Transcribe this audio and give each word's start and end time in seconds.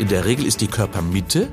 in 0.00 0.08
der 0.08 0.24
Regel 0.24 0.46
ist 0.46 0.62
die 0.62 0.66
Körpermitte 0.66 1.48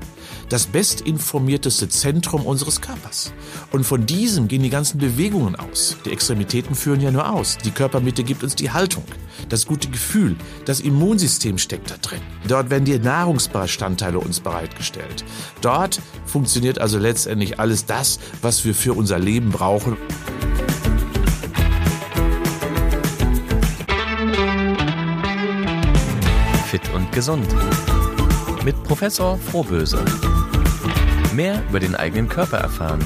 das 0.47 0.67
bestinformierteste 0.67 1.89
Zentrum 1.89 2.45
unseres 2.45 2.79
Körpers. 2.79 3.33
Und 3.73 3.83
von 3.83 4.05
diesem 4.05 4.47
gehen 4.47 4.63
die 4.63 4.69
ganzen 4.69 4.99
Bewegungen 4.99 5.57
aus. 5.57 5.97
Die 6.05 6.11
Extremitäten 6.11 6.73
führen 6.73 7.01
ja 7.01 7.11
nur 7.11 7.29
aus. 7.29 7.57
Die 7.57 7.71
Körpermitte 7.71 8.23
gibt 8.23 8.43
uns 8.43 8.55
die 8.55 8.71
Haltung, 8.71 9.03
das 9.49 9.67
gute 9.67 9.89
Gefühl, 9.89 10.37
das 10.63 10.79
Immunsystem 10.79 11.57
steckt 11.57 11.91
da 11.91 11.97
drin. 11.97 12.21
Dort 12.47 12.69
werden 12.69 12.85
die 12.85 12.97
Nahrungsbestandteile 12.97 14.17
uns 14.17 14.39
bereitgestellt. 14.39 15.25
Dort 15.59 15.99
funktioniert 16.25 16.79
also 16.79 16.97
letztendlich 16.97 17.59
alles 17.59 17.85
das, 17.85 18.17
was 18.41 18.63
wir 18.63 18.73
für 18.73 18.93
unser 18.93 19.19
Leben 19.19 19.49
brauchen. 19.49 19.97
Fit 26.69 26.89
und 26.93 27.11
gesund. 27.11 27.45
Mit 28.67 28.83
Professor 28.83 29.37
Frohböse. 29.37 30.03
Mehr 31.33 31.63
über 31.69 31.79
den 31.79 31.95
eigenen 31.95 32.27
Körper 32.27 32.57
erfahren. 32.57 32.99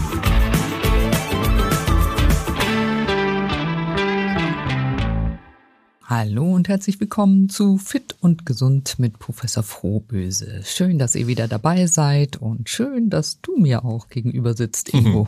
Hallo 6.04 6.52
und 6.56 6.68
herzlich 6.68 7.00
willkommen 7.00 7.48
zu 7.48 7.78
Fit 7.78 8.16
und 8.22 8.46
Gesund 8.48 8.98
mit 8.98 9.20
Professor 9.20 9.62
Frohböse. 9.62 10.62
Schön, 10.66 10.98
dass 10.98 11.14
ihr 11.14 11.28
wieder 11.28 11.48
dabei 11.48 11.86
seid 11.86 12.38
und 12.38 12.68
schön, 12.68 13.12
dass 13.12 13.40
du 13.42 13.56
mir 13.58 13.86
auch 13.86 14.09
gegenüber 14.09 14.56
sitzt, 14.56 14.92
Ingo. 14.96 15.28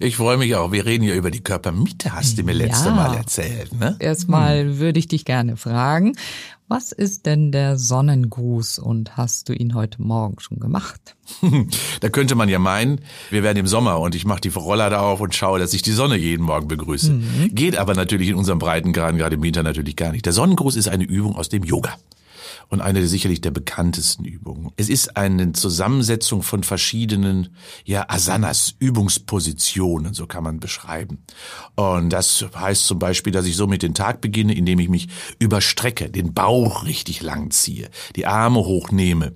Ich 0.00 0.16
freue 0.16 0.36
mich 0.36 0.56
auch. 0.56 0.72
Wir 0.72 0.84
reden 0.84 1.04
ja 1.04 1.14
über 1.14 1.30
die 1.30 1.44
Körpermitte, 1.44 2.12
hast 2.12 2.36
du 2.36 2.42
mir 2.42 2.54
letzte 2.54 2.88
Ja. 2.88 2.94
Mal 2.96 3.16
erzählt. 3.16 3.72
Ne? 3.78 3.94
Erstmal 4.00 4.78
würde 4.78 4.98
ich 4.98 5.06
dich 5.06 5.24
gerne 5.24 5.56
fragen, 5.56 6.16
was 6.70 6.92
ist 6.92 7.26
denn 7.26 7.50
der 7.50 7.76
Sonnengruß 7.76 8.78
und 8.78 9.16
hast 9.16 9.48
du 9.48 9.52
ihn 9.52 9.74
heute 9.74 10.00
Morgen 10.00 10.38
schon 10.38 10.60
gemacht? 10.60 11.16
Da 12.00 12.08
könnte 12.08 12.34
man 12.34 12.48
ja 12.48 12.58
meinen, 12.58 13.00
wir 13.28 13.42
werden 13.42 13.58
im 13.58 13.66
Sommer 13.66 14.00
und 14.00 14.14
ich 14.14 14.24
mache 14.24 14.40
die 14.40 14.48
Roller 14.48 14.88
da 14.88 15.00
auf 15.00 15.20
und 15.20 15.34
schaue, 15.34 15.58
dass 15.58 15.74
ich 15.74 15.82
die 15.82 15.92
Sonne 15.92 16.16
jeden 16.16 16.44
Morgen 16.44 16.66
begrüße. 16.66 17.20
Geht 17.50 17.76
aber 17.76 17.94
natürlich 17.94 18.28
in 18.30 18.36
unserem 18.36 18.58
Breitengraden, 18.58 19.18
gerade 19.18 19.36
im 19.36 19.42
Winter 19.42 19.62
natürlich 19.62 19.96
gar 19.96 20.12
nicht. 20.12 20.24
Der 20.24 20.32
Sonnengruß 20.32 20.76
ist 20.76 20.88
eine 20.88 21.04
Übung 21.04 21.36
aus 21.36 21.50
dem 21.50 21.62
Yoga. 21.62 21.94
Und 22.70 22.80
eine 22.80 23.04
sicherlich 23.06 23.40
der 23.40 23.50
bekanntesten 23.50 24.24
Übungen. 24.24 24.70
Es 24.76 24.88
ist 24.88 25.16
eine 25.16 25.52
Zusammensetzung 25.52 26.42
von 26.42 26.62
verschiedenen, 26.62 27.48
ja, 27.84 28.06
Asanas, 28.08 28.76
Übungspositionen, 28.78 30.14
so 30.14 30.26
kann 30.26 30.44
man 30.44 30.60
beschreiben. 30.60 31.24
Und 31.74 32.10
das 32.10 32.46
heißt 32.54 32.86
zum 32.86 33.00
Beispiel, 33.00 33.32
dass 33.32 33.46
ich 33.46 33.56
so 33.56 33.66
mit 33.66 33.82
den 33.82 33.94
Tag 33.94 34.20
beginne, 34.20 34.54
indem 34.54 34.78
ich 34.78 34.88
mich 34.88 35.08
überstrecke, 35.40 36.10
den 36.10 36.32
Bauch 36.32 36.84
richtig 36.84 37.22
lang 37.22 37.50
ziehe, 37.50 37.90
die 38.14 38.26
Arme 38.26 38.60
hochnehme, 38.60 39.34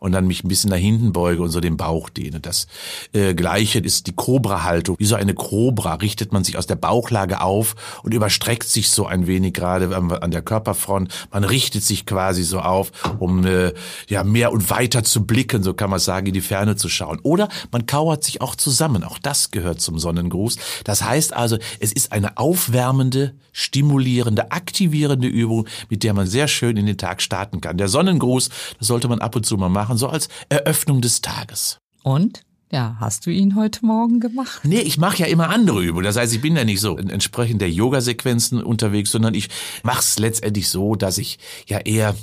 und 0.00 0.12
dann 0.12 0.26
mich 0.26 0.44
ein 0.44 0.48
bisschen 0.48 0.70
nach 0.70 0.76
hinten 0.76 1.12
beuge 1.12 1.42
und 1.42 1.50
so 1.50 1.60
den 1.60 1.76
Bauch 1.76 2.08
dehne. 2.08 2.40
Das 2.40 2.66
äh, 3.12 3.34
Gleiche 3.34 3.78
ist 3.78 4.06
die 4.06 4.12
Cobra-Haltung. 4.12 4.96
Wie 4.98 5.04
so 5.04 5.14
eine 5.14 5.34
Cobra 5.34 5.94
richtet 5.94 6.32
man 6.32 6.44
sich 6.44 6.58
aus 6.58 6.66
der 6.66 6.76
Bauchlage 6.76 7.40
auf 7.40 7.74
und 8.02 8.14
überstreckt 8.14 8.68
sich 8.68 8.90
so 8.90 9.06
ein 9.06 9.26
wenig 9.26 9.54
gerade 9.54 9.94
an, 9.94 10.30
der 10.30 10.42
Körperfront. 10.42 11.12
Man 11.30 11.44
richtet 11.44 11.82
sich 11.82 12.06
quasi 12.06 12.42
so 12.42 12.60
auf, 12.60 12.92
um 13.18 13.44
äh, 13.46 13.72
ja 14.08 14.24
mehr 14.24 14.52
und 14.52 14.70
weiter 14.70 15.04
zu 15.04 15.26
blicken, 15.26 15.62
so 15.62 15.74
kann 15.74 15.90
man 15.90 16.00
sagen, 16.00 16.26
in 16.26 16.34
die 16.34 16.40
Ferne 16.40 16.76
zu 16.76 16.88
schauen. 16.88 17.20
Oder 17.22 17.48
man 17.70 17.86
kauert 17.86 18.24
sich 18.24 18.40
auch 18.40 18.54
zusammen. 18.54 19.04
Auch 19.04 19.18
das 19.18 19.50
gehört 19.50 19.80
zum 19.80 19.98
Sonnengruß. 19.98 20.56
Das 20.84 21.02
heißt 21.02 21.34
also, 21.34 21.58
es 21.80 21.92
ist 21.92 22.12
eine 22.12 22.38
aufwärmende, 22.38 23.34
stimulierende, 23.52 24.50
aktivierende 24.50 25.28
Übung, 25.28 25.68
mit 25.88 26.02
der 26.02 26.14
man 26.14 26.26
sehr 26.26 26.48
schön 26.48 26.76
in 26.76 26.86
den 26.86 26.98
Tag 26.98 27.22
starten 27.22 27.60
kann. 27.60 27.76
Der 27.76 27.88
Sonnengruß, 27.88 28.50
das 28.78 28.88
sollte 28.88 29.08
man 29.08 29.20
ab 29.20 29.36
und 29.36 29.46
zu 29.46 29.56
mal 29.56 29.68
machen, 29.68 29.96
so 29.96 30.08
als 30.08 30.28
Eröffnung 30.48 31.00
des 31.00 31.20
Tages. 31.20 31.78
Und? 32.02 32.42
Ja, 32.72 32.96
hast 33.00 33.26
du 33.26 33.30
ihn 33.30 33.54
heute 33.54 33.84
Morgen 33.84 34.18
gemacht? 34.18 34.62
Nee, 34.64 34.80
ich 34.80 34.96
mache 34.96 35.18
ja 35.18 35.26
immer 35.26 35.50
andere 35.50 35.82
Übungen. 35.82 36.04
Das 36.04 36.16
heißt, 36.16 36.32
ich 36.32 36.40
bin 36.40 36.56
ja 36.56 36.64
nicht 36.64 36.80
so 36.80 36.96
entsprechend 36.96 37.60
der 37.60 37.70
Yoga-Sequenzen 37.70 38.62
unterwegs, 38.62 39.10
sondern 39.10 39.34
ich 39.34 39.50
mache 39.82 40.00
es 40.00 40.18
letztendlich 40.18 40.70
so, 40.70 40.94
dass 40.94 41.18
ich 41.18 41.38
ja 41.66 41.80
eher 41.80 42.16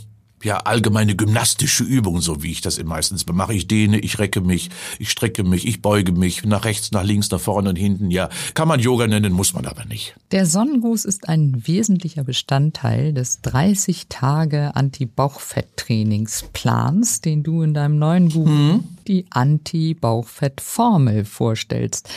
ja 0.43 0.57
allgemeine 0.57 1.15
gymnastische 1.15 1.83
Übungen, 1.83 2.21
so 2.21 2.43
wie 2.43 2.51
ich 2.51 2.61
das 2.61 2.79
meistens 2.83 3.25
mache. 3.27 3.53
Ich 3.53 3.67
dehne, 3.67 3.99
ich 3.99 4.19
recke 4.19 4.41
mich, 4.41 4.69
ich 4.97 5.11
strecke 5.11 5.43
mich, 5.43 5.67
ich 5.67 5.81
beuge 5.81 6.11
mich 6.11 6.43
nach 6.45 6.65
rechts, 6.65 6.91
nach 6.91 7.03
links, 7.03 7.31
nach 7.31 7.39
vorne 7.39 7.69
und 7.69 7.75
hinten. 7.75 8.11
Ja, 8.11 8.29
kann 8.53 8.67
man 8.67 8.79
Yoga 8.79 9.07
nennen, 9.07 9.33
muss 9.33 9.53
man 9.53 9.65
aber 9.65 9.85
nicht. 9.85 10.15
Der 10.31 10.45
Sonnengruß 10.45 11.05
ist 11.05 11.27
ein 11.29 11.63
wesentlicher 11.65 12.23
Bestandteil 12.23 13.13
des 13.13 13.41
30 13.41 14.07
Tage 14.09 14.75
Anti-Bauchfett-Trainingsplans, 14.75 17.21
den 17.21 17.41
du 17.43 17.61
in 17.61 17.73
deinem 17.73 17.97
neuen 17.97 18.27
Buch 18.29 18.49
die 19.07 19.25
Anti-Bauchfett-Formel 19.29 21.23
vorstellst. 21.25 22.09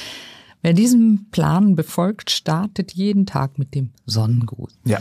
Wer 0.62 0.75
diesen 0.75 1.28
Plan 1.31 1.75
befolgt, 1.75 2.31
startet 2.31 2.93
jeden 2.93 3.27
Tag 3.27 3.59
mit 3.59 3.75
dem 3.75 3.91
Sonnengruß. 4.06 4.78
Ja. 4.84 5.00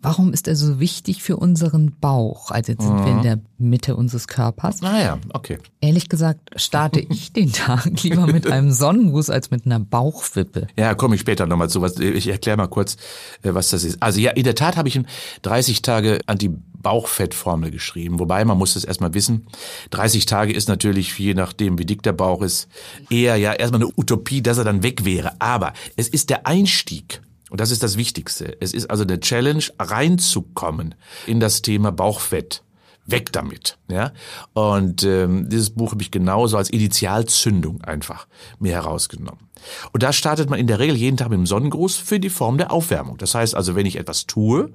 Warum 0.00 0.32
ist 0.32 0.46
er 0.46 0.54
so 0.54 0.78
wichtig 0.78 1.24
für 1.24 1.36
unseren 1.36 1.96
Bauch? 2.00 2.52
Also 2.52 2.70
jetzt 2.70 2.84
sind 2.84 3.04
wir 3.04 3.10
in 3.10 3.22
der 3.22 3.40
Mitte 3.58 3.96
unseres 3.96 4.28
Körpers. 4.28 4.80
Naja, 4.80 5.18
okay. 5.32 5.58
Ehrlich 5.80 6.08
gesagt 6.08 6.50
starte 6.54 7.00
ich 7.00 7.32
den 7.34 7.52
Tag 7.52 8.02
lieber 8.04 8.28
mit 8.28 8.46
einem 8.46 8.70
Sonnengruß 8.70 9.28
als 9.28 9.50
mit 9.50 9.66
einer 9.66 9.80
Bauchwippe. 9.80 10.68
Ja, 10.76 10.94
komme 10.94 11.16
ich 11.16 11.20
später 11.20 11.46
nochmal 11.46 11.68
zu. 11.68 11.82
Was, 11.82 11.98
ich 11.98 12.28
erkläre 12.28 12.56
mal 12.56 12.68
kurz, 12.68 12.96
äh, 13.42 13.54
was 13.54 13.70
das 13.70 13.82
ist. 13.82 14.00
Also 14.00 14.20
ja, 14.20 14.30
in 14.30 14.44
der 14.44 14.54
Tat 14.54 14.76
habe 14.76 14.86
ich 14.86 14.96
ein 14.96 15.08
30 15.42 15.82
Tage 15.82 16.20
Anti-Bauchfettformel 16.26 17.72
geschrieben. 17.72 18.20
Wobei, 18.20 18.44
man 18.44 18.56
muss 18.56 18.74
das 18.74 18.84
erstmal 18.84 19.14
wissen. 19.14 19.48
30 19.90 20.26
Tage 20.26 20.52
ist 20.52 20.68
natürlich, 20.68 21.18
je 21.18 21.34
nachdem, 21.34 21.76
wie 21.80 21.86
dick 21.86 22.04
der 22.04 22.12
Bauch 22.12 22.42
ist, 22.42 22.68
eher 23.10 23.34
ja 23.34 23.52
erstmal 23.52 23.82
eine 23.82 23.90
Utopie, 23.96 24.42
dass 24.42 24.58
er 24.58 24.64
dann 24.64 24.84
weg 24.84 25.04
wäre. 25.04 25.32
Aber 25.40 25.72
es 25.96 26.06
ist 26.08 26.30
der 26.30 26.46
Einstieg. 26.46 27.20
Und 27.50 27.60
das 27.60 27.70
ist 27.70 27.82
das 27.82 27.96
Wichtigste. 27.96 28.56
Es 28.60 28.74
ist 28.74 28.90
also 28.90 29.04
der 29.04 29.20
Challenge, 29.20 29.64
reinzukommen 29.78 30.94
in 31.26 31.40
das 31.40 31.62
Thema 31.62 31.92
Bauchfett. 31.92 32.62
Weg 33.08 33.32
damit, 33.32 33.78
ja. 33.90 34.12
Und 34.52 35.02
ähm, 35.02 35.48
dieses 35.48 35.70
Buch 35.70 35.92
habe 35.92 36.02
ich 36.02 36.10
genauso 36.10 36.58
als 36.58 36.68
Initialzündung 36.68 37.82
einfach 37.82 38.26
mir 38.58 38.72
herausgenommen. 38.72 39.48
Und 39.92 40.02
da 40.02 40.12
startet 40.12 40.50
man 40.50 40.58
in 40.58 40.66
der 40.66 40.78
Regel 40.78 40.94
jeden 40.94 41.16
Tag 41.16 41.30
mit 41.30 41.38
dem 41.38 41.46
Sonnengruß 41.46 41.96
für 41.96 42.20
die 42.20 42.28
Form 42.28 42.58
der 42.58 42.70
Aufwärmung. 42.70 43.16
Das 43.16 43.34
heißt 43.34 43.54
also, 43.54 43.74
wenn 43.74 43.86
ich 43.86 43.96
etwas 43.96 44.26
tue, 44.26 44.70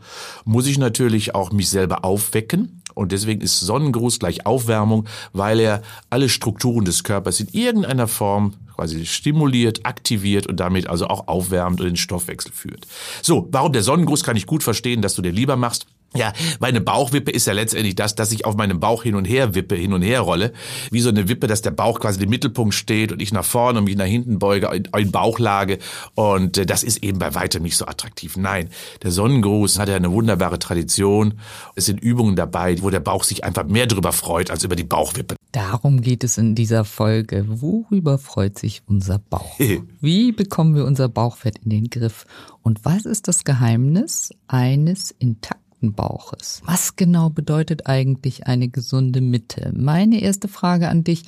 muss 0.45 0.67
ich 0.67 0.77
natürlich 0.77 1.35
auch 1.35 1.51
mich 1.51 1.69
selber 1.69 2.03
aufwecken. 2.03 2.81
Und 2.95 3.11
deswegen 3.11 3.41
ist 3.41 3.59
Sonnengruß 3.59 4.19
gleich 4.19 4.45
Aufwärmung, 4.45 5.07
weil 5.31 5.59
er 5.59 5.81
alle 6.09 6.27
Strukturen 6.27 6.85
des 6.85 7.03
Körpers 7.03 7.39
in 7.39 7.47
irgendeiner 7.51 8.07
Form 8.07 8.53
quasi 8.75 9.05
stimuliert, 9.05 9.85
aktiviert 9.85 10.47
und 10.47 10.59
damit 10.59 10.87
also 10.87 11.07
auch 11.07 11.27
aufwärmt 11.27 11.79
und 11.79 11.87
den 11.87 11.95
Stoffwechsel 11.95 12.51
führt. 12.51 12.87
So, 13.21 13.47
warum 13.51 13.73
der 13.73 13.83
Sonnengruß 13.83 14.23
kann 14.23 14.35
ich 14.35 14.47
gut 14.47 14.63
verstehen, 14.63 15.01
dass 15.01 15.15
du 15.15 15.21
den 15.21 15.35
lieber 15.35 15.55
machst. 15.55 15.85
Ja, 16.15 16.33
meine 16.59 16.81
Bauchwippe 16.81 17.31
ist 17.31 17.47
ja 17.47 17.53
letztendlich 17.53 17.95
das, 17.95 18.15
dass 18.15 18.31
ich 18.31 18.45
auf 18.45 18.55
meinem 18.55 18.79
Bauch 18.79 19.03
hin 19.03 19.15
und 19.15 19.25
her 19.25 19.55
wippe, 19.55 19.75
hin 19.75 19.93
und 19.93 20.01
her 20.01 20.21
rolle. 20.21 20.53
Wie 20.91 21.01
so 21.01 21.09
eine 21.09 21.27
Wippe, 21.27 21.47
dass 21.47 21.61
der 21.61 21.71
Bauch 21.71 21.99
quasi 21.99 22.21
im 22.21 22.29
Mittelpunkt 22.29 22.73
steht 22.73 23.11
und 23.11 23.21
ich 23.21 23.31
nach 23.33 23.45
vorne 23.45 23.79
und 23.79 23.85
mich 23.85 23.95
nach 23.95 24.05
hinten 24.05 24.39
beuge 24.39 24.69
in, 24.95 25.11
Bauchlage. 25.11 25.79
Und 26.15 26.57
äh, 26.57 26.65
das 26.65 26.83
ist 26.83 27.03
eben 27.03 27.19
bei 27.19 27.33
weitem 27.35 27.63
nicht 27.63 27.77
so 27.77 27.85
attraktiv. 27.85 28.37
Nein, 28.37 28.69
der 29.01 29.11
Sonnengruß 29.11 29.79
hat 29.79 29.89
ja 29.89 29.95
eine 29.95 30.11
wunderbare 30.11 30.59
Tradition. 30.59 31.39
Es 31.75 31.85
sind 31.85 31.99
Übungen 31.99 32.35
dabei, 32.35 32.81
wo 32.81 32.89
der 32.89 32.99
Bauch 32.99 33.23
sich 33.23 33.43
einfach 33.43 33.65
mehr 33.65 33.87
drüber 33.87 34.11
freut 34.11 34.51
als 34.51 34.63
über 34.63 34.75
die 34.75 34.83
Bauchwippe. 34.83 35.35
Darum 35.51 36.01
geht 36.01 36.23
es 36.23 36.39
in 36.39 36.55
dieser 36.55 36.83
Folge. 36.83 37.45
Worüber 37.47 38.17
freut 38.17 38.57
sich 38.57 38.81
unser 38.87 39.19
Bauch? 39.19 39.59
Wie 40.01 40.31
bekommen 40.31 40.75
wir 40.75 40.85
unser 40.85 41.09
Bauchfett 41.09 41.59
in 41.59 41.69
den 41.69 41.89
Griff? 41.91 42.25
Und 42.63 42.85
was 42.85 43.05
ist 43.05 43.27
das 43.27 43.43
Geheimnis 43.43 44.31
eines 44.47 45.11
intakten 45.11 45.62
Bauches? 45.91 46.61
Was 46.63 46.95
genau 46.95 47.29
bedeutet 47.29 47.87
eigentlich 47.87 48.47
eine 48.47 48.69
gesunde 48.69 49.19
Mitte? 49.19 49.73
Meine 49.75 50.21
erste 50.21 50.47
Frage 50.47 50.87
an 50.87 51.03
dich. 51.03 51.23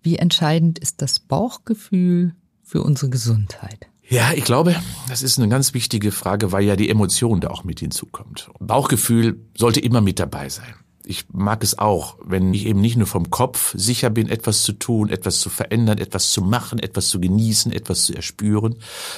Wie 0.00 0.16
entscheidend 0.16 0.78
ist 0.78 1.02
das 1.02 1.18
Bauchgefühl 1.18 2.36
für 2.62 2.84
unsere 2.84 3.10
Gesundheit? 3.10 3.88
Ja, 4.08 4.32
ich 4.32 4.44
glaube, 4.44 4.76
das 5.08 5.22
ist 5.22 5.38
eine 5.38 5.48
ganz 5.48 5.74
wichtige 5.74 6.12
Frage, 6.12 6.52
weil 6.52 6.64
ja 6.64 6.76
die 6.76 6.88
Emotion 6.88 7.40
da 7.40 7.48
auch 7.48 7.64
mit 7.64 7.80
hinzukommt. 7.80 8.48
Bauchgefühl 8.60 9.44
sollte 9.56 9.80
immer 9.80 10.00
mit 10.00 10.18
dabei 10.18 10.48
sein. 10.48 10.74
Ich 11.10 11.24
mag 11.32 11.64
es 11.64 11.78
auch, 11.78 12.18
wenn 12.22 12.52
ich 12.52 12.66
eben 12.66 12.82
nicht 12.82 12.98
nur 12.98 13.06
vom 13.06 13.30
Kopf 13.30 13.72
sicher 13.74 14.10
bin, 14.10 14.28
etwas 14.28 14.62
zu 14.62 14.74
tun, 14.74 15.08
etwas 15.08 15.40
zu 15.40 15.48
verändern, 15.48 15.96
etwas 15.96 16.32
zu 16.32 16.42
machen, 16.42 16.78
etwas 16.78 17.08
zu 17.08 17.18
genießen, 17.18 17.72
etwas 17.72 18.04
zu 18.04 18.14
erspüren, 18.14 18.74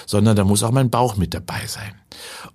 sondern 0.07 0.37
da 0.37 0.45
muss 0.45 0.63
auch 0.63 0.71
mein 0.71 0.89
Bauch 0.89 1.17
mit 1.17 1.35
dabei 1.35 1.67
sein. 1.67 1.93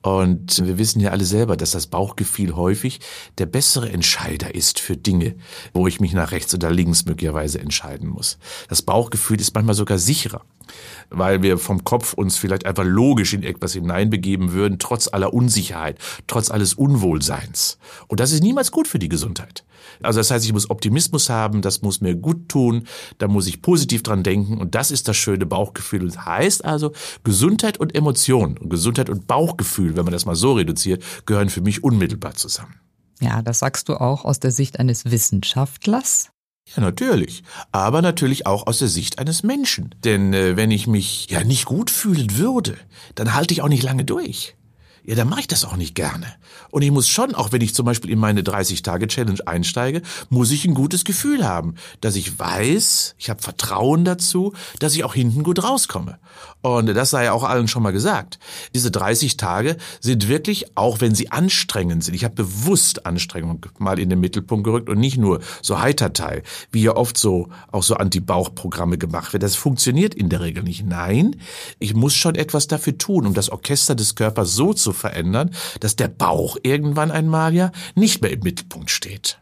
Und 0.01 0.65
wir 0.65 0.77
wissen 0.77 1.01
ja 1.01 1.11
alle 1.11 1.25
selber, 1.25 1.57
dass 1.57 1.71
das 1.71 1.87
Bauchgefühl 1.87 2.55
häufig 2.55 3.01
der 3.37 3.45
bessere 3.45 3.89
Entscheider 3.89 4.55
ist 4.55 4.79
für 4.79 4.95
Dinge, 4.95 5.35
wo 5.73 5.85
ich 5.85 5.99
mich 5.99 6.13
nach 6.13 6.31
rechts 6.31 6.53
oder 6.53 6.71
links 6.71 7.03
möglicherweise 7.03 7.59
entscheiden 7.59 8.07
muss. 8.07 8.37
Das 8.69 8.83
Bauchgefühl 8.83 9.41
ist 9.41 9.53
manchmal 9.53 9.75
sogar 9.75 9.97
sicherer. 9.97 10.45
Weil 11.09 11.41
wir 11.41 11.57
vom 11.57 11.83
Kopf 11.83 12.13
uns 12.13 12.37
vielleicht 12.37 12.65
einfach 12.65 12.83
logisch 12.83 13.33
in 13.33 13.43
etwas 13.43 13.73
hineinbegeben 13.73 14.51
würden, 14.51 14.79
trotz 14.79 15.07
aller 15.07 15.33
Unsicherheit, 15.33 15.97
trotz 16.27 16.51
alles 16.51 16.73
Unwohlseins. 16.73 17.77
Und 18.07 18.19
das 18.19 18.31
ist 18.31 18.43
niemals 18.43 18.71
gut 18.71 18.87
für 18.87 18.99
die 18.99 19.09
Gesundheit. 19.09 19.63
Also 20.01 20.19
das 20.19 20.31
heißt, 20.31 20.45
ich 20.45 20.53
muss 20.53 20.69
Optimismus 20.69 21.29
haben, 21.29 21.61
das 21.61 21.81
muss 21.81 22.01
mir 22.01 22.15
gut 22.15 22.49
tun, 22.49 22.87
da 23.17 23.27
muss 23.27 23.47
ich 23.47 23.61
positiv 23.61 24.03
dran 24.03 24.23
denken 24.23 24.57
und 24.57 24.75
das 24.75 24.91
ist 24.91 25.07
das 25.07 25.17
schöne 25.17 25.45
Bauchgefühl. 25.45 26.01
Und 26.01 26.15
das 26.15 26.25
heißt 26.25 26.65
also, 26.65 26.91
Gesundheit 27.23 27.77
und 27.77 27.95
Emotion 27.95 28.57
und 28.57 28.69
Gesundheit 28.69 29.09
und 29.09 29.27
Bauchgefühl, 29.27 29.95
wenn 29.95 30.05
man 30.05 30.13
das 30.13 30.25
mal 30.25 30.35
so 30.35 30.53
reduziert, 30.53 31.03
gehören 31.25 31.49
für 31.49 31.61
mich 31.61 31.83
unmittelbar 31.83 32.35
zusammen. 32.35 32.75
Ja, 33.21 33.41
das 33.41 33.59
sagst 33.59 33.87
du 33.89 33.95
auch 33.95 34.25
aus 34.25 34.39
der 34.39 34.51
Sicht 34.51 34.79
eines 34.79 35.05
Wissenschaftlers. 35.05 36.31
Ja, 36.73 36.81
natürlich. 36.81 37.43
Aber 37.71 38.01
natürlich 38.01 38.47
auch 38.47 38.65
aus 38.67 38.79
der 38.79 38.87
Sicht 38.87 39.19
eines 39.19 39.43
Menschen. 39.43 39.93
Denn 40.03 40.33
äh, 40.33 40.57
wenn 40.57 40.71
ich 40.71 40.87
mich 40.87 41.29
ja 41.29 41.43
nicht 41.43 41.65
gut 41.65 41.91
fühlen 41.91 42.37
würde, 42.37 42.77
dann 43.13 43.33
halte 43.33 43.53
ich 43.53 43.61
auch 43.61 43.69
nicht 43.69 43.83
lange 43.83 44.03
durch 44.03 44.55
ja, 45.05 45.15
dann 45.15 45.29
mache 45.29 45.41
ich 45.41 45.47
das 45.47 45.65
auch 45.65 45.75
nicht 45.75 45.95
gerne. 45.95 46.25
Und 46.71 46.81
ich 46.81 46.91
muss 46.91 47.07
schon, 47.07 47.35
auch 47.35 47.51
wenn 47.51 47.61
ich 47.61 47.75
zum 47.75 47.85
Beispiel 47.85 48.11
in 48.11 48.19
meine 48.19 48.41
30-Tage-Challenge 48.41 49.47
einsteige, 49.47 50.01
muss 50.29 50.51
ich 50.51 50.65
ein 50.65 50.73
gutes 50.73 51.05
Gefühl 51.05 51.47
haben, 51.47 51.75
dass 52.01 52.15
ich 52.15 52.39
weiß, 52.39 53.15
ich 53.17 53.29
habe 53.29 53.41
Vertrauen 53.41 54.03
dazu, 54.03 54.53
dass 54.79 54.95
ich 54.95 55.03
auch 55.03 55.13
hinten 55.13 55.43
gut 55.43 55.63
rauskomme. 55.63 56.17
Und 56.61 56.87
das 56.87 57.11
sei 57.11 57.25
ja 57.25 57.33
auch 57.33 57.43
allen 57.43 57.67
schon 57.67 57.83
mal 57.83 57.91
gesagt. 57.91 58.39
Diese 58.73 58.89
30 58.89 59.37
Tage 59.37 59.77
sind 59.99 60.27
wirklich, 60.27 60.75
auch 60.75 60.99
wenn 60.99 61.13
sie 61.13 61.31
anstrengend 61.31 62.03
sind, 62.03 62.15
ich 62.15 62.23
habe 62.23 62.33
bewusst 62.33 63.05
Anstrengung 63.05 63.63
mal 63.77 63.99
in 63.99 64.09
den 64.09 64.19
Mittelpunkt 64.19 64.63
gerückt 64.63 64.89
und 64.89 64.99
nicht 64.99 65.17
nur 65.17 65.41
so 65.61 65.79
Heiterteil, 65.79 66.41
wie 66.71 66.81
ja 66.81 66.95
oft 66.95 67.17
so 67.17 67.49
auch 67.71 67.83
so 67.83 67.95
Anti-Bauch-Programme 67.95 68.97
gemacht 68.97 69.33
wird. 69.33 69.43
Das 69.43 69.55
funktioniert 69.55 70.15
in 70.15 70.29
der 70.29 70.41
Regel 70.41 70.63
nicht. 70.63 70.83
Nein, 70.83 71.35
ich 71.77 71.93
muss 71.93 72.15
schon 72.15 72.33
etwas 72.33 72.65
dafür 72.65 72.97
tun, 72.97 73.27
um 73.27 73.35
das 73.35 73.51
Orchester 73.51 73.93
des 73.93 74.15
Körpers 74.15 74.55
so 74.55 74.73
zu 74.73 74.94
verändern, 74.95 75.51
dass 75.79 75.95
der 75.95 76.07
Bauch 76.07 76.57
irgendwann 76.63 77.11
einmal 77.11 77.53
ja 77.53 77.71
nicht 77.95 78.21
mehr 78.21 78.31
im 78.31 78.39
Mittelpunkt 78.41 78.89
steht. 78.89 79.39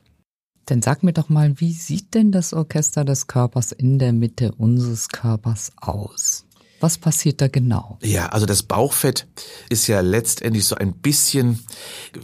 Denn 0.69 0.81
sag 0.81 1.03
mir 1.03 1.13
doch 1.13 1.29
mal, 1.29 1.59
wie 1.59 1.73
sieht 1.73 2.13
denn 2.13 2.31
das 2.31 2.53
Orchester 2.53 3.03
des 3.03 3.27
Körpers 3.27 3.71
in 3.71 3.99
der 3.99 4.13
Mitte 4.13 4.53
unseres 4.53 5.09
Körpers 5.09 5.71
aus? 5.77 6.45
Was 6.79 6.97
passiert 6.97 7.39
da 7.39 7.47
genau? 7.47 7.97
Ja, 8.01 8.27
also 8.27 8.45
das 8.45 8.63
Bauchfett 8.63 9.27
ist 9.69 9.87
ja 9.87 10.01
letztendlich 10.01 10.65
so 10.65 10.75
ein 10.75 10.93
bisschen 10.93 11.59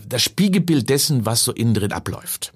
das 0.07 0.21
Spiegelbild 0.21 0.89
dessen, 0.89 1.25
was 1.25 1.43
so 1.43 1.53
innen 1.53 1.73
drin 1.73 1.93
abläuft. 1.93 2.53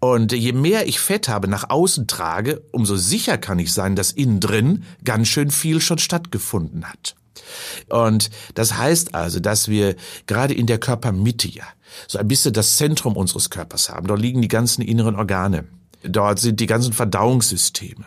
Und 0.00 0.32
je 0.32 0.52
mehr 0.52 0.86
ich 0.86 1.00
Fett 1.00 1.28
habe 1.28 1.48
nach 1.48 1.70
außen 1.70 2.06
trage, 2.06 2.62
umso 2.72 2.96
sicher 2.96 3.38
kann 3.38 3.58
ich 3.58 3.72
sein, 3.72 3.96
dass 3.96 4.12
innen 4.12 4.40
drin 4.40 4.84
ganz 5.04 5.28
schön 5.28 5.50
viel 5.50 5.80
schon 5.80 5.98
stattgefunden 5.98 6.84
hat. 6.84 7.14
Und 7.88 8.30
das 8.54 8.76
heißt 8.76 9.14
also, 9.14 9.40
dass 9.40 9.68
wir 9.68 9.96
gerade 10.26 10.54
in 10.54 10.66
der 10.66 10.78
Körpermitte 10.78 11.48
ja 11.48 11.64
so 12.08 12.18
ein 12.18 12.28
bisschen 12.28 12.52
das 12.52 12.76
Zentrum 12.76 13.16
unseres 13.16 13.50
Körpers 13.50 13.88
haben. 13.88 14.06
Dort 14.06 14.20
liegen 14.20 14.42
die 14.42 14.48
ganzen 14.48 14.82
inneren 14.82 15.16
Organe. 15.16 15.64
Dort 16.02 16.38
sind 16.38 16.60
die 16.60 16.66
ganzen 16.66 16.92
Verdauungssysteme. 16.92 18.04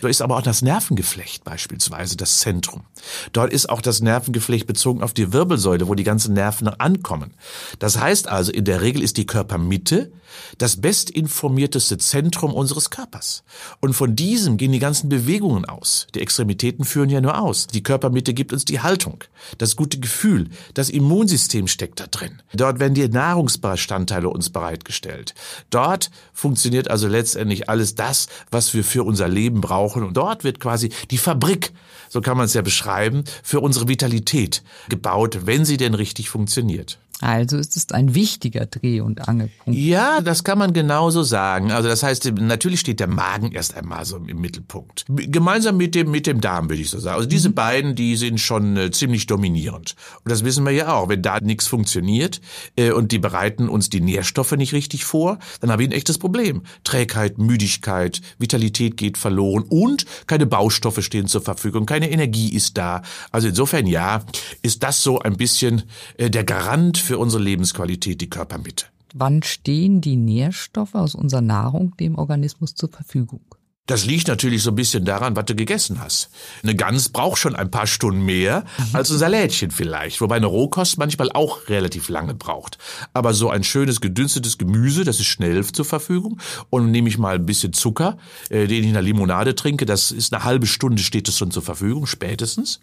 Dort 0.00 0.10
ist 0.10 0.22
aber 0.22 0.36
auch 0.36 0.42
das 0.42 0.62
Nervengeflecht 0.62 1.44
beispielsweise 1.44 2.16
das 2.16 2.40
Zentrum. 2.40 2.84
Dort 3.32 3.52
ist 3.52 3.68
auch 3.68 3.80
das 3.80 4.00
Nervengeflecht 4.00 4.66
bezogen 4.66 5.02
auf 5.02 5.14
die 5.14 5.32
Wirbelsäule, 5.32 5.88
wo 5.88 5.94
die 5.94 6.04
ganzen 6.04 6.34
Nerven 6.34 6.68
ankommen. 6.68 7.34
Das 7.78 7.98
heißt 7.98 8.28
also, 8.28 8.52
in 8.52 8.64
der 8.64 8.82
Regel 8.82 9.02
ist 9.02 9.16
die 9.16 9.26
Körpermitte 9.26 10.12
das 10.58 10.80
bestinformierteste 10.80 11.98
Zentrum 11.98 12.52
unseres 12.52 12.90
Körpers. 12.90 13.44
Und 13.80 13.94
von 13.94 14.16
diesem 14.16 14.56
gehen 14.56 14.72
die 14.72 14.78
ganzen 14.78 15.08
Bewegungen 15.08 15.64
aus. 15.64 16.06
Die 16.14 16.20
Extremitäten 16.20 16.84
führen 16.84 17.10
ja 17.10 17.20
nur 17.20 17.40
aus. 17.40 17.66
Die 17.66 17.82
Körpermitte 17.82 18.34
gibt 18.34 18.52
uns 18.52 18.64
die 18.64 18.80
Haltung, 18.80 19.24
das 19.58 19.76
gute 19.76 19.98
Gefühl, 19.98 20.48
das 20.74 20.90
Immunsystem 20.90 21.68
steckt 21.68 22.00
da 22.00 22.06
drin. 22.06 22.42
Dort 22.52 22.80
werden 22.80 22.94
die 22.94 23.08
Nahrungsbestandteile 23.08 24.28
uns 24.28 24.50
bereitgestellt. 24.50 25.34
Dort 25.70 26.10
funktioniert 26.32 26.88
also 26.90 27.08
letztendlich 27.08 27.68
alles 27.68 27.94
das, 27.94 28.28
was 28.50 28.74
wir 28.74 28.84
für 28.84 29.04
unser 29.04 29.28
Leben 29.28 29.60
brauchen. 29.60 30.02
Und 30.02 30.16
dort 30.16 30.44
wird 30.44 30.60
quasi 30.60 30.90
die 31.10 31.18
Fabrik, 31.18 31.72
so 32.08 32.20
kann 32.20 32.36
man 32.36 32.46
es 32.46 32.54
ja 32.54 32.62
beschreiben, 32.62 33.24
für 33.42 33.60
unsere 33.60 33.88
Vitalität 33.88 34.62
gebaut, 34.88 35.46
wenn 35.46 35.64
sie 35.64 35.76
denn 35.76 35.94
richtig 35.94 36.30
funktioniert. 36.30 36.98
Also 37.20 37.58
ist 37.58 37.76
es 37.76 37.90
ein 37.92 38.14
wichtiger 38.14 38.66
Dreh- 38.66 39.00
und 39.00 39.28
Angelpunkt. 39.28 39.78
Ja, 39.78 40.20
das 40.20 40.42
kann 40.42 40.58
man 40.58 40.72
genauso 40.72 41.22
sagen. 41.22 41.70
Also 41.70 41.88
das 41.88 42.02
heißt, 42.02 42.32
natürlich 42.40 42.80
steht 42.80 42.98
der 42.98 43.06
Magen 43.06 43.52
erst 43.52 43.76
einmal 43.76 44.04
so 44.04 44.16
im 44.16 44.40
Mittelpunkt. 44.40 45.06
Gemeinsam 45.08 45.76
mit 45.76 45.94
dem, 45.94 46.10
mit 46.10 46.26
dem 46.26 46.40
Darm, 46.40 46.68
würde 46.68 46.82
ich 46.82 46.90
so 46.90 46.98
sagen. 46.98 47.16
Also 47.16 47.28
diese 47.28 47.50
mhm. 47.50 47.54
beiden, 47.54 47.94
die 47.94 48.16
sind 48.16 48.40
schon 48.40 48.76
äh, 48.76 48.90
ziemlich 48.90 49.26
dominierend. 49.26 49.94
Und 50.24 50.32
das 50.32 50.44
wissen 50.44 50.64
wir 50.64 50.72
ja 50.72 50.92
auch. 50.92 51.08
Wenn 51.08 51.22
da 51.22 51.38
nichts 51.38 51.68
funktioniert 51.68 52.40
äh, 52.76 52.90
und 52.90 53.12
die 53.12 53.20
bereiten 53.20 53.68
uns 53.68 53.90
die 53.90 54.00
Nährstoffe 54.00 54.52
nicht 54.52 54.72
richtig 54.72 55.04
vor, 55.04 55.38
dann 55.60 55.70
habe 55.70 55.84
ich 55.84 55.88
ein 55.88 55.92
echtes 55.92 56.18
Problem. 56.18 56.62
Trägheit, 56.82 57.38
Müdigkeit, 57.38 58.22
Vitalität 58.38 58.96
geht 58.96 59.18
verloren 59.18 59.64
und 59.68 60.04
keine 60.26 60.46
Baustoffe 60.46 61.02
stehen 61.02 61.28
zur 61.28 61.42
Verfügung, 61.42 61.86
keine 61.86 62.10
Energie 62.10 62.52
ist 62.52 62.76
da. 62.76 63.02
Also 63.30 63.48
insofern 63.48 63.86
ja, 63.86 64.24
ist 64.62 64.82
das 64.82 65.02
so 65.02 65.20
ein 65.20 65.36
bisschen 65.36 65.84
äh, 66.18 66.28
der 66.28 66.42
Garant 66.42 67.03
für 67.04 67.18
unsere 67.18 67.42
Lebensqualität 67.42 68.20
die 68.20 68.30
Körpermitte. 68.30 68.86
Wann 69.14 69.42
stehen 69.42 70.00
die 70.00 70.16
Nährstoffe 70.16 70.94
aus 70.94 71.14
unserer 71.14 71.40
Nahrung 71.40 71.96
dem 71.98 72.16
Organismus 72.16 72.74
zur 72.74 72.88
Verfügung? 72.88 73.42
Das 73.86 74.06
liegt 74.06 74.28
natürlich 74.28 74.62
so 74.62 74.70
ein 74.70 74.76
bisschen 74.76 75.04
daran, 75.04 75.36
was 75.36 75.44
du 75.44 75.54
gegessen 75.54 76.00
hast. 76.00 76.30
Eine 76.62 76.74
Gans 76.74 77.10
braucht 77.10 77.36
schon 77.36 77.54
ein 77.54 77.70
paar 77.70 77.86
Stunden 77.86 78.24
mehr 78.24 78.64
als 78.94 79.10
ein 79.10 79.18
Salätchen 79.18 79.70
vielleicht, 79.70 80.22
wobei 80.22 80.36
eine 80.36 80.46
Rohkost 80.46 80.96
manchmal 80.96 81.30
auch 81.30 81.68
relativ 81.68 82.08
lange 82.08 82.32
braucht. 82.32 82.78
Aber 83.12 83.34
so 83.34 83.50
ein 83.50 83.62
schönes 83.62 84.00
gedünstetes 84.00 84.56
Gemüse, 84.56 85.04
das 85.04 85.20
ist 85.20 85.26
schnell 85.26 85.62
zur 85.66 85.84
Verfügung. 85.84 86.40
Und 86.70 86.92
nehme 86.92 87.10
ich 87.10 87.18
mal 87.18 87.34
ein 87.34 87.44
bisschen 87.44 87.74
Zucker, 87.74 88.16
äh, 88.48 88.66
den 88.66 88.84
ich 88.84 88.88
in 88.88 88.94
der 88.94 89.02
Limonade 89.02 89.54
trinke, 89.54 89.84
das 89.84 90.12
ist 90.12 90.32
eine 90.32 90.44
halbe 90.44 90.66
Stunde 90.66 91.02
steht 91.02 91.28
es 91.28 91.36
schon 91.36 91.50
zur 91.50 91.62
Verfügung, 91.62 92.06
spätestens. 92.06 92.80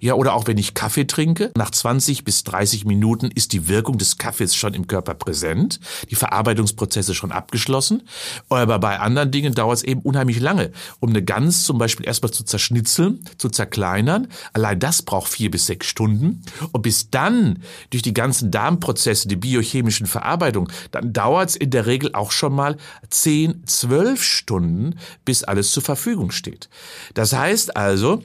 Ja, 0.00 0.14
oder 0.14 0.34
auch 0.34 0.46
wenn 0.46 0.58
ich 0.58 0.74
Kaffee 0.74 1.08
trinke, 1.08 1.50
nach 1.56 1.70
20 1.72 2.22
bis 2.22 2.44
30 2.44 2.84
Minuten 2.84 3.32
ist 3.34 3.52
die 3.52 3.66
Wirkung 3.66 3.98
des 3.98 4.16
Kaffees 4.16 4.54
schon 4.54 4.74
im 4.74 4.86
Körper 4.86 5.14
präsent, 5.14 5.80
die 6.08 6.14
Verarbeitungsprozesse 6.14 7.16
schon 7.16 7.32
abgeschlossen. 7.32 8.02
Aber 8.48 8.78
bei 8.78 9.00
anderen 9.00 9.32
Dingen 9.32 9.52
dauert 9.52 9.78
es 9.78 9.82
eben 9.82 10.02
unheimlich 10.02 10.35
unheimlich 10.36 10.40
lange, 10.40 10.72
um 11.00 11.10
eine 11.10 11.22
Gans 11.22 11.64
zum 11.64 11.78
Beispiel 11.78 12.06
erstmal 12.06 12.32
zu 12.32 12.44
zerschnitzeln, 12.44 13.24
zu 13.38 13.48
zerkleinern. 13.48 14.28
Allein 14.52 14.78
das 14.78 15.02
braucht 15.02 15.28
vier 15.28 15.50
bis 15.50 15.66
sechs 15.66 15.86
Stunden. 15.86 16.42
Und 16.72 16.82
bis 16.82 17.10
dann 17.10 17.62
durch 17.90 18.02
die 18.02 18.14
ganzen 18.14 18.50
Darmprozesse, 18.50 19.28
die 19.28 19.36
biochemischen 19.36 20.06
Verarbeitung, 20.06 20.70
dann 20.90 21.12
dauert 21.12 21.50
es 21.50 21.56
in 21.56 21.70
der 21.70 21.86
Regel 21.86 22.14
auch 22.14 22.30
schon 22.30 22.54
mal 22.54 22.76
zehn, 23.10 23.62
zwölf 23.66 24.22
Stunden, 24.22 24.96
bis 25.24 25.44
alles 25.44 25.72
zur 25.72 25.82
Verfügung 25.82 26.30
steht. 26.30 26.68
Das 27.14 27.32
heißt 27.32 27.76
also, 27.76 28.22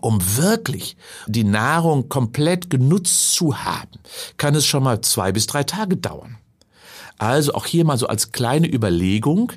um 0.00 0.20
wirklich 0.36 0.96
die 1.26 1.44
Nahrung 1.44 2.08
komplett 2.08 2.70
genutzt 2.70 3.34
zu 3.34 3.64
haben, 3.64 3.98
kann 4.36 4.54
es 4.54 4.64
schon 4.64 4.84
mal 4.84 5.00
zwei 5.00 5.32
bis 5.32 5.46
drei 5.46 5.64
Tage 5.64 5.96
dauern. 5.96 6.39
Also 7.20 7.52
auch 7.52 7.66
hier 7.66 7.84
mal 7.84 7.98
so 7.98 8.06
als 8.06 8.32
kleine 8.32 8.66
Überlegung, 8.66 9.52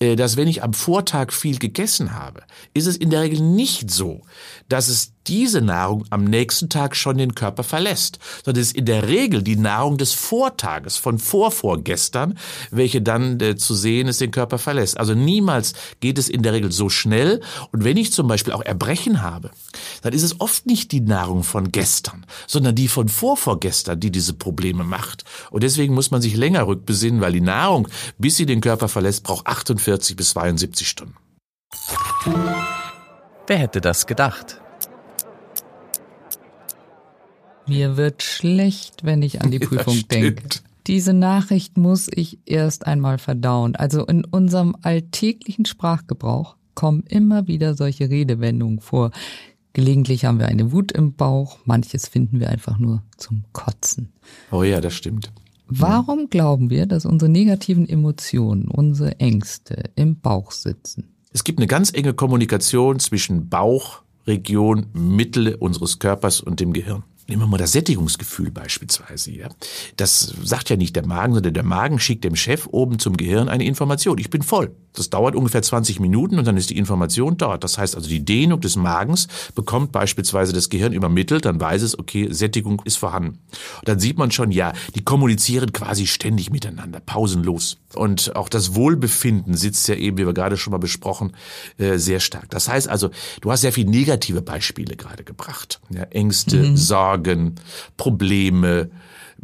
äh, 0.00 0.16
dass 0.16 0.36
wenn 0.36 0.48
ich 0.48 0.62
am 0.62 0.74
Vortag 0.74 1.32
viel 1.32 1.58
gegessen 1.58 2.12
habe, 2.12 2.42
ist 2.74 2.84
es 2.84 2.98
in 2.98 3.08
der 3.08 3.22
Regel 3.22 3.40
nicht 3.40 3.90
so, 3.90 4.20
dass 4.68 4.88
es 4.88 5.14
diese 5.28 5.60
Nahrung 5.60 6.04
am 6.10 6.24
nächsten 6.24 6.68
Tag 6.68 6.96
schon 6.96 7.18
den 7.18 7.34
Körper 7.34 7.62
verlässt, 7.62 8.18
sondern 8.44 8.62
es 8.62 8.68
ist 8.68 8.76
in 8.76 8.84
der 8.84 9.08
Regel 9.08 9.42
die 9.42 9.56
Nahrung 9.56 9.98
des 9.98 10.12
Vortages, 10.12 10.96
von 10.96 11.18
vorvorgestern, 11.18 12.38
welche 12.70 13.02
dann 13.02 13.40
äh, 13.40 13.56
zu 13.56 13.74
sehen 13.74 14.08
ist, 14.08 14.20
den 14.20 14.30
Körper 14.30 14.58
verlässt. 14.58 14.98
Also 14.98 15.14
niemals 15.14 15.74
geht 16.00 16.18
es 16.18 16.28
in 16.28 16.42
der 16.42 16.52
Regel 16.52 16.72
so 16.72 16.88
schnell. 16.88 17.40
Und 17.72 17.84
wenn 17.84 17.96
ich 17.96 18.12
zum 18.12 18.28
Beispiel 18.28 18.52
auch 18.52 18.62
Erbrechen 18.62 19.22
habe, 19.22 19.50
dann 20.02 20.12
ist 20.12 20.22
es 20.22 20.40
oft 20.40 20.66
nicht 20.66 20.92
die 20.92 21.00
Nahrung 21.00 21.42
von 21.42 21.72
gestern, 21.72 22.26
sondern 22.46 22.74
die 22.74 22.88
von 22.88 23.08
vorvorgestern, 23.08 24.00
die 24.00 24.10
diese 24.10 24.34
Probleme 24.34 24.84
macht. 24.84 25.24
Und 25.50 25.62
deswegen 25.62 25.94
muss 25.94 26.10
man 26.10 26.22
sich 26.22 26.36
länger 26.36 26.66
rückbesinnen, 26.66 27.20
weil 27.20 27.32
die 27.32 27.40
Nahrung, 27.40 27.88
bis 28.18 28.36
sie 28.36 28.46
den 28.46 28.60
Körper 28.60 28.88
verlässt, 28.88 29.24
braucht 29.24 29.46
48 29.46 30.16
bis 30.16 30.30
72 30.30 30.88
Stunden. 30.88 31.16
Wer 33.46 33.58
hätte 33.58 33.80
das 33.80 34.06
gedacht? 34.06 34.60
Mir 37.66 37.96
wird 37.96 38.22
schlecht, 38.22 39.04
wenn 39.04 39.22
ich 39.22 39.42
an 39.42 39.50
die 39.50 39.58
Prüfung 39.60 40.06
denke. 40.08 40.42
Diese 40.86 41.12
Nachricht 41.12 41.76
muss 41.76 42.08
ich 42.12 42.38
erst 42.46 42.86
einmal 42.86 43.18
verdauen. 43.18 43.74
Also 43.74 44.06
in 44.06 44.24
unserem 44.24 44.76
alltäglichen 44.82 45.64
Sprachgebrauch 45.64 46.56
kommen 46.74 47.02
immer 47.08 47.48
wieder 47.48 47.74
solche 47.74 48.08
Redewendungen 48.08 48.80
vor. 48.80 49.10
Gelegentlich 49.72 50.24
haben 50.24 50.38
wir 50.38 50.46
eine 50.46 50.72
Wut 50.72 50.92
im 50.92 51.14
Bauch, 51.14 51.58
manches 51.64 52.06
finden 52.08 52.40
wir 52.40 52.50
einfach 52.50 52.78
nur 52.78 53.02
zum 53.16 53.44
Kotzen. 53.52 54.12
Oh 54.50 54.62
ja, 54.62 54.80
das 54.80 54.94
stimmt. 54.94 55.32
Warum 55.68 56.30
glauben 56.30 56.70
wir, 56.70 56.86
dass 56.86 57.04
unsere 57.04 57.30
negativen 57.30 57.88
Emotionen, 57.88 58.68
unsere 58.68 59.18
Ängste 59.18 59.90
im 59.96 60.20
Bauch 60.20 60.52
sitzen? 60.52 61.08
Es 61.32 61.42
gibt 61.42 61.58
eine 61.58 61.66
ganz 61.66 61.92
enge 61.92 62.14
Kommunikation 62.14 63.00
zwischen 63.00 63.48
Bauch, 63.48 64.02
Region 64.26 64.86
Mitte 64.92 65.56
unseres 65.56 65.98
Körpers 65.98 66.40
und 66.40 66.60
dem 66.60 66.72
Gehirn. 66.72 67.02
Nehmen 67.28 67.42
wir 67.42 67.46
mal 67.46 67.58
das 67.58 67.72
Sättigungsgefühl 67.72 68.50
beispielsweise. 68.50 69.32
Ja. 69.32 69.48
Das 69.96 70.34
sagt 70.42 70.70
ja 70.70 70.76
nicht 70.76 70.94
der 70.94 71.06
Magen, 71.06 71.34
sondern 71.34 71.54
der 71.54 71.64
Magen 71.64 71.98
schickt 71.98 72.24
dem 72.24 72.36
Chef 72.36 72.68
oben 72.70 72.98
zum 72.98 73.16
Gehirn 73.16 73.48
eine 73.48 73.64
Information. 73.64 74.18
Ich 74.18 74.30
bin 74.30 74.42
voll. 74.42 74.74
Das 74.98 75.10
dauert 75.10 75.34
ungefähr 75.34 75.62
20 75.62 76.00
Minuten 76.00 76.38
und 76.38 76.46
dann 76.46 76.56
ist 76.56 76.70
die 76.70 76.78
Information 76.78 77.36
dort. 77.36 77.64
Das 77.64 77.78
heißt 77.78 77.94
also, 77.94 78.08
die 78.08 78.24
Dehnung 78.24 78.60
des 78.60 78.76
Magens 78.76 79.28
bekommt 79.54 79.92
beispielsweise 79.92 80.52
das 80.52 80.68
Gehirn 80.68 80.92
übermittelt, 80.92 81.44
dann 81.44 81.60
weiß 81.60 81.82
es, 81.82 81.98
okay, 81.98 82.28
Sättigung 82.30 82.82
ist 82.84 82.96
vorhanden. 82.96 83.38
Und 83.78 83.88
dann 83.88 83.98
sieht 83.98 84.18
man 84.18 84.30
schon, 84.30 84.50
ja, 84.50 84.72
die 84.94 85.04
kommunizieren 85.04 85.72
quasi 85.72 86.06
ständig 86.06 86.50
miteinander, 86.50 87.00
pausenlos. 87.00 87.78
Und 87.94 88.34
auch 88.36 88.48
das 88.48 88.74
Wohlbefinden 88.74 89.54
sitzt 89.54 89.88
ja 89.88 89.94
eben, 89.94 90.18
wie 90.18 90.26
wir 90.26 90.34
gerade 90.34 90.56
schon 90.56 90.72
mal 90.72 90.78
besprochen, 90.78 91.32
äh, 91.78 91.98
sehr 91.98 92.20
stark. 92.20 92.50
Das 92.50 92.68
heißt 92.68 92.88
also, 92.88 93.10
du 93.40 93.50
hast 93.50 93.62
sehr 93.62 93.72
viele 93.72 93.90
negative 93.90 94.42
Beispiele 94.42 94.96
gerade 94.96 95.24
gebracht. 95.24 95.80
Ja, 95.90 96.02
Ängste, 96.04 96.56
mhm. 96.56 96.76
Sorgen, 96.76 97.54
Probleme, 97.96 98.90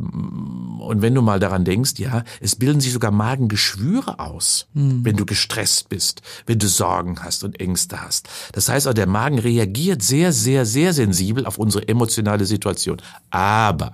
und 0.02 1.00
wenn 1.00 1.14
du 1.14 1.22
mal 1.22 1.38
daran 1.38 1.64
denkst, 1.64 1.92
ja, 1.98 2.24
es 2.40 2.56
bilden 2.56 2.80
sich 2.80 2.92
sogar 2.92 3.10
Magengeschwüre 3.10 4.18
aus, 4.18 4.66
mhm. 4.74 5.04
wenn 5.04 5.16
du 5.16 5.24
gestresst 5.24 5.88
bist, 5.88 6.22
wenn 6.46 6.58
du 6.58 6.68
Sorgen 6.68 7.20
hast 7.22 7.44
und 7.44 7.60
Ängste 7.60 8.02
hast. 8.02 8.28
Das 8.52 8.68
heißt 8.68 8.88
auch, 8.88 8.94
der 8.94 9.06
Magen 9.06 9.38
reagiert 9.38 10.02
sehr, 10.02 10.32
sehr, 10.32 10.66
sehr 10.66 10.92
sensibel 10.92 11.46
auf 11.46 11.58
unsere 11.58 11.86
emotionale 11.86 12.46
Situation. 12.46 13.00
Aber 13.30 13.92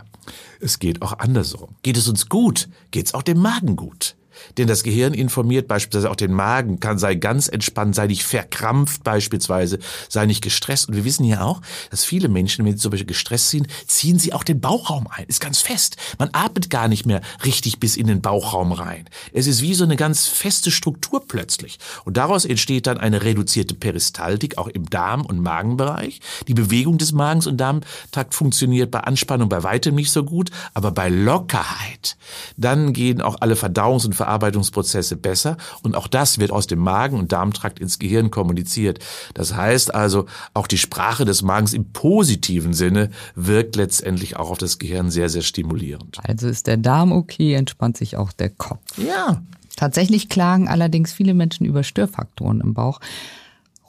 es 0.61 0.79
geht 0.79 1.03
auch 1.03 1.19
andersrum. 1.19 1.77
Geht 1.83 1.97
es 1.97 2.09
uns 2.09 2.29
gut, 2.29 2.69
geht 2.91 3.07
es 3.07 3.15
auch 3.15 3.23
dem 3.23 3.38
Magen 3.38 3.77
gut. 3.77 4.17
Denn 4.57 4.68
das 4.68 4.83
Gehirn 4.83 5.14
informiert 5.14 5.68
beispielsweise 5.68 6.11
auch 6.11 6.16
den 6.16 6.33
Magen, 6.33 6.80
kann 6.80 6.99
sei 6.99 7.14
ganz 7.14 7.49
entspannt, 7.49 7.95
sei 7.95 8.07
nicht 8.07 8.25
verkrampft 8.25 9.04
beispielsweise, 9.04 9.78
sei 10.09 10.26
nicht 10.26 10.42
gestresst. 10.42 10.88
Und 10.88 10.97
wir 10.97 11.04
wissen 11.04 11.25
ja 11.25 11.42
auch, 11.42 11.61
dass 11.90 12.04
viele 12.04 12.28
Menschen, 12.28 12.64
wenn 12.64 12.73
sie 12.73 12.78
zum 12.78 12.90
Beispiel 12.90 13.07
gestresst 13.07 13.50
sind, 13.50 13.66
ziehen 13.87 14.18
sie 14.18 14.33
auch 14.33 14.45
den 14.45 14.61
Bauchraum 14.61 15.09
ein. 15.11 15.25
Ist 15.26 15.40
ganz 15.40 15.61
fest. 15.61 15.97
Man 16.18 16.30
atmet 16.33 16.71
gar 16.71 16.88
nicht 16.88 17.07
mehr 17.07 17.21
richtig 17.45 17.80
bis 17.80 17.97
in 17.97 18.07
den 18.07 18.21
Bauchraum 18.21 18.73
rein. 18.73 19.09
Es 19.33 19.47
ist 19.47 19.62
wie 19.62 19.75
so 19.75 19.85
eine 19.85 19.97
ganz 19.97 20.26
feste 20.26 20.71
Struktur 20.71 21.26
plötzlich. 21.26 21.78
Und 22.04 22.16
daraus 22.16 22.45
entsteht 22.45 22.87
dann 22.87 22.99
eine 22.99 23.23
reduzierte 23.23 23.75
Peristaltik, 23.75 24.59
auch 24.59 24.68
im 24.68 24.88
Darm- 24.88 25.26
und 25.26 25.40
Magenbereich. 25.40 26.21
Die 26.47 26.54
Bewegung 26.54 26.99
des 26.99 27.12
Magens 27.12 27.47
und 27.47 27.59
Darmtrakt 27.59 28.35
funktioniert 28.35 28.90
bei 28.90 29.00
Anspannung 29.00 29.49
bei 29.49 29.62
weitem 29.62 29.95
nicht 29.95 30.12
so 30.12 30.25
gut, 30.25 30.50
aber 30.75 30.90
bei 30.90 31.09
Lockerheit, 31.09 32.16
dann 32.57 32.92
gehen 32.92 33.21
auch 33.21 33.37
alle 33.40 33.54
Verdauungs- 33.54 34.07
und 34.07 34.14
Ver 34.14 34.28
Verarbeitungsprozesse 34.29 35.17
besser 35.17 35.57
und 35.83 35.97
auch 35.97 36.07
das 36.07 36.39
wird 36.39 36.51
aus 36.51 36.67
dem 36.67 36.81
Magen- 36.81 37.19
und 37.19 37.33
Darmtrakt 37.33 37.79
ins 37.79 37.99
Gehirn 37.99 38.31
kommuniziert. 38.31 38.99
Das 39.33 39.57
heißt 39.57 39.95
also, 39.95 40.27
auch 40.53 40.67
die 40.67 40.77
Sprache 40.77 41.25
des 41.25 41.43
Magens 41.43 41.73
im 41.73 41.93
positiven 41.93 42.75
Sinne 42.75 43.11
wirkt 43.35 43.77
letztendlich 43.77 44.37
auch 44.37 44.51
auf 44.51 44.59
das 44.59 44.79
Gehirn 44.79 45.11
sehr, 45.11 45.31
sehr 45.31 45.43
stimulierend. 45.43 46.19
Also 46.23 46.49
ist 46.49 46.67
der 46.67 46.77
Darm 46.77 47.13
okay, 47.13 47.55
entspannt 47.55 47.97
sich 47.97 48.17
auch 48.17 48.33
der 48.33 48.51
Kopf. 48.51 48.81
Ja. 48.99 49.43
Tatsächlich 49.77 50.29
klagen 50.29 50.69
allerdings 50.69 51.13
viele 51.13 51.35
Menschen 51.35 51.65
über 51.65 51.83
Störfaktoren 51.83 52.61
im 52.61 52.75
Bauch. 52.75 53.01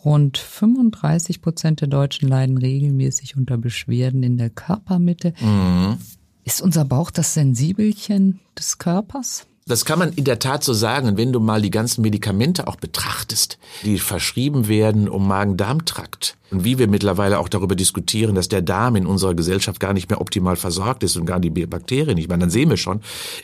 Rund 0.05 0.37
35 0.37 1.41
Prozent 1.41 1.81
der 1.81 1.89
Deutschen 1.89 2.29
leiden 2.29 2.57
regelmäßig 2.57 3.35
unter 3.35 3.57
Beschwerden 3.57 4.23
in 4.23 4.37
der 4.37 4.49
Körpermitte. 4.49 5.33
Mhm. 5.41 5.97
Ist 6.45 6.61
unser 6.61 6.85
Bauch 6.85 7.11
das 7.11 7.33
Sensibelchen 7.33 8.39
des 8.57 8.77
Körpers? 8.77 9.45
Das 9.69 9.85
kann 9.85 9.99
man 9.99 10.13
in 10.13 10.23
der 10.23 10.39
Tat 10.39 10.63
so 10.63 10.73
sagen. 10.73 11.15
Wenn 11.15 11.31
du 11.31 11.39
mal 11.39 11.61
die 11.61 11.69
ganzen 11.69 12.01
Medikamente 12.01 12.67
auch 12.67 12.75
betrachtest, 12.75 13.59
die 13.83 13.99
verschrieben 13.99 14.67
werden 14.67 15.07
um 15.07 15.27
Magen-Darm-Trakt 15.27 16.37
und 16.49 16.63
wie 16.63 16.79
wir 16.79 16.87
mittlerweile 16.87 17.37
auch 17.37 17.49
darüber 17.49 17.75
diskutieren, 17.75 18.33
dass 18.33 18.49
der 18.49 18.63
Darm 18.63 18.95
in 18.95 19.05
unserer 19.05 19.35
Gesellschaft 19.35 19.79
gar 19.79 19.93
nicht 19.93 20.09
mehr 20.09 20.21
optimal 20.21 20.55
versorgt 20.55 21.03
ist 21.03 21.17
und 21.17 21.27
gar 21.27 21.39
die 21.39 21.51
Bakterien 21.51 22.15
nicht 22.15 22.29
mehr, 22.29 22.39
dann 22.39 22.49
sehen 22.49 22.71
wir 22.71 22.77
schon, 22.77 23.01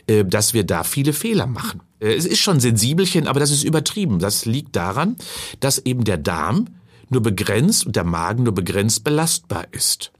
äh, 0.08 0.24
dass 0.24 0.52
wir 0.52 0.64
da 0.64 0.82
viele 0.82 1.12
Fehler 1.12 1.46
machen. 1.46 1.80
Äh, 2.00 2.14
es 2.14 2.26
ist 2.26 2.40
schon 2.40 2.58
sensibelchen, 2.58 3.28
aber 3.28 3.38
das 3.38 3.52
ist 3.52 3.62
übertrieben. 3.62 4.18
Das 4.18 4.46
liegt 4.46 4.74
daran, 4.74 5.14
dass 5.60 5.78
eben 5.78 6.02
der 6.02 6.18
Darm 6.18 6.66
nur 7.08 7.22
begrenzt 7.22 7.86
und 7.86 7.94
der 7.94 8.04
Magen 8.04 8.42
nur 8.42 8.54
begrenzt 8.54 9.04
belastbar 9.04 9.66
ist. 9.70 10.10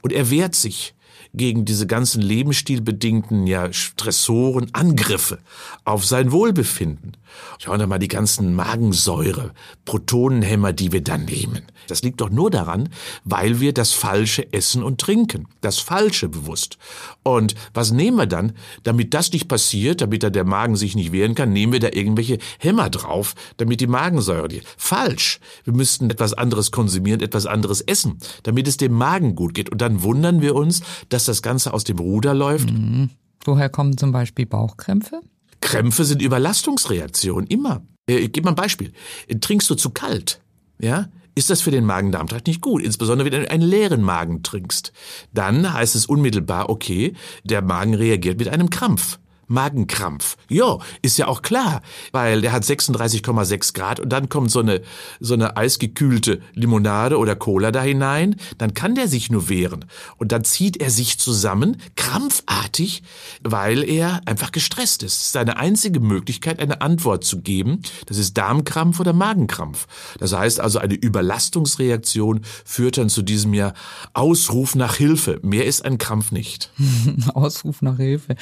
Und 0.00 0.14
er 0.14 0.30
wehrt 0.30 0.54
sich 0.54 0.94
gegen 1.34 1.64
diese 1.64 1.86
ganzen 1.86 2.22
lebensstilbedingten 2.22 3.46
ja, 3.46 3.72
Stressoren, 3.72 4.68
Angriffe 4.72 5.38
auf 5.84 6.04
sein 6.04 6.32
Wohlbefinden. 6.32 7.16
Schauen 7.58 7.78
wir 7.78 7.86
mal 7.86 7.98
die 7.98 8.08
ganzen 8.08 8.54
Magensäure, 8.54 9.52
Protonenhämmer, 9.84 10.72
die 10.72 10.92
wir 10.92 11.02
dann 11.02 11.24
nehmen. 11.24 11.62
Das 11.88 12.02
liegt 12.02 12.20
doch 12.20 12.30
nur 12.30 12.50
daran, 12.50 12.88
weil 13.24 13.60
wir 13.60 13.74
das 13.74 13.92
Falsche 13.92 14.52
essen 14.52 14.82
und 14.82 15.00
trinken. 15.00 15.46
Das 15.60 15.78
Falsche 15.78 16.28
bewusst. 16.28 16.78
Und 17.22 17.54
was 17.74 17.92
nehmen 17.92 18.16
wir 18.16 18.26
dann? 18.26 18.52
Damit 18.82 19.14
das 19.14 19.32
nicht 19.32 19.48
passiert, 19.48 20.00
damit 20.00 20.22
da 20.22 20.30
der 20.30 20.44
Magen 20.44 20.76
sich 20.76 20.94
nicht 20.94 21.12
wehren 21.12 21.34
kann, 21.34 21.52
nehmen 21.52 21.72
wir 21.72 21.80
da 21.80 21.88
irgendwelche 21.92 22.38
Hämmer 22.58 22.90
drauf, 22.90 23.34
damit 23.56 23.80
die 23.80 23.86
Magensäure 23.86 24.48
die. 24.48 24.62
Falsch. 24.76 25.40
Wir 25.64 25.72
müssten 25.72 26.10
etwas 26.10 26.32
anderes 26.32 26.70
konsumieren, 26.70 27.20
etwas 27.20 27.46
anderes 27.46 27.80
essen, 27.80 28.18
damit 28.42 28.68
es 28.68 28.76
dem 28.76 28.92
Magen 28.92 29.34
gut 29.34 29.54
geht. 29.54 29.70
Und 29.70 29.80
dann 29.80 30.02
wundern 30.02 30.40
wir 30.40 30.54
uns, 30.54 30.82
dass 31.08 31.24
das 31.24 31.42
Ganze 31.42 31.72
aus 31.74 31.84
dem 31.84 31.98
Ruder 31.98 32.34
läuft. 32.34 32.70
Mhm. 32.70 33.10
Woher 33.44 33.68
kommen 33.68 33.96
zum 33.96 34.12
Beispiel 34.12 34.46
Bauchkrämpfe? 34.46 35.20
Krämpfe 35.60 36.04
sind 36.04 36.22
Überlastungsreaktionen, 36.22 37.46
immer. 37.46 37.82
Äh, 38.08 38.18
ich 38.18 38.32
gebe 38.32 38.46
mal 38.46 38.52
ein 38.52 38.56
Beispiel. 38.56 38.92
Trinkst 39.40 39.68
du 39.70 39.74
zu 39.74 39.90
kalt, 39.90 40.40
ja, 40.78 41.08
ist 41.34 41.50
das 41.50 41.62
für 41.62 41.70
den 41.70 41.86
Magen-Darm-Trakt 41.86 42.46
nicht 42.46 42.60
gut. 42.60 42.82
Insbesondere 42.82 43.30
wenn 43.30 43.42
du 43.42 43.50
einen 43.50 43.62
leeren 43.62 44.02
Magen 44.02 44.42
trinkst. 44.42 44.92
Dann 45.32 45.72
heißt 45.72 45.94
es 45.94 46.06
unmittelbar, 46.06 46.68
okay, 46.68 47.14
der 47.44 47.62
Magen 47.62 47.94
reagiert 47.94 48.38
mit 48.38 48.48
einem 48.48 48.70
Krampf. 48.70 49.18
Magenkrampf. 49.50 50.36
Ja, 50.48 50.78
ist 51.02 51.18
ja 51.18 51.28
auch 51.28 51.42
klar, 51.42 51.82
weil 52.12 52.40
der 52.40 52.52
hat 52.52 52.64
36,6 52.64 53.74
Grad 53.74 54.00
und 54.00 54.10
dann 54.10 54.28
kommt 54.28 54.50
so 54.50 54.60
eine, 54.60 54.82
so 55.18 55.34
eine 55.34 55.56
eisgekühlte 55.56 56.40
Limonade 56.54 57.18
oder 57.18 57.36
Cola 57.36 57.72
da 57.72 57.82
hinein, 57.82 58.36
dann 58.58 58.74
kann 58.74 58.94
der 58.94 59.08
sich 59.08 59.30
nur 59.30 59.48
wehren. 59.48 59.84
Und 60.16 60.32
dann 60.32 60.44
zieht 60.44 60.76
er 60.76 60.90
sich 60.90 61.18
zusammen, 61.18 61.76
krampfartig, 61.96 63.02
weil 63.42 63.84
er 63.84 64.22
einfach 64.26 64.52
gestresst 64.52 65.02
ist 65.02 65.32
seine 65.32 65.56
einzige 65.56 66.00
Möglichkeit, 66.00 66.60
eine 66.60 66.80
Antwort 66.80 67.24
zu 67.24 67.40
geben. 67.40 67.82
Das 68.06 68.18
ist 68.18 68.36
Darmkrampf 68.36 69.00
oder 69.00 69.12
Magenkrampf. 69.12 69.86
Das 70.18 70.32
heißt 70.32 70.60
also, 70.60 70.78
eine 70.78 70.94
Überlastungsreaktion 70.94 72.40
führt 72.64 72.98
dann 72.98 73.08
zu 73.08 73.22
diesem 73.22 73.54
ja 73.54 73.72
Ausruf 74.12 74.74
nach 74.74 74.96
Hilfe. 74.96 75.40
Mehr 75.42 75.66
ist 75.66 75.84
ein 75.84 75.98
Krampf 75.98 76.32
nicht. 76.32 76.70
Ausruf 77.34 77.82
nach 77.82 77.96
Hilfe. 77.96 78.36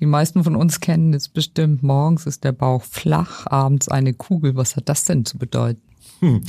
Die 0.00 0.06
meisten 0.06 0.42
von 0.44 0.56
uns 0.56 0.80
kennen 0.80 1.12
es 1.12 1.28
bestimmt. 1.28 1.82
Morgens 1.82 2.26
ist 2.26 2.44
der 2.44 2.52
Bauch 2.52 2.82
flach, 2.82 3.46
abends 3.46 3.88
eine 3.88 4.14
Kugel. 4.14 4.56
Was 4.56 4.76
hat 4.76 4.88
das 4.88 5.04
denn 5.04 5.24
zu 5.24 5.38
bedeuten? 5.38 5.82
Hm. 6.20 6.40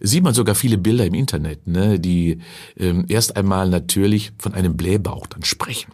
Sieht 0.00 0.22
man 0.22 0.34
sogar 0.34 0.54
viele 0.54 0.78
Bilder 0.78 1.06
im 1.06 1.14
Internet, 1.14 1.66
ne, 1.66 1.98
die 1.98 2.38
ähm, 2.78 3.04
erst 3.08 3.36
einmal 3.36 3.68
natürlich 3.68 4.32
von 4.38 4.54
einem 4.54 4.76
Blähbauch 4.76 5.26
dann 5.26 5.44
sprechen. 5.44 5.92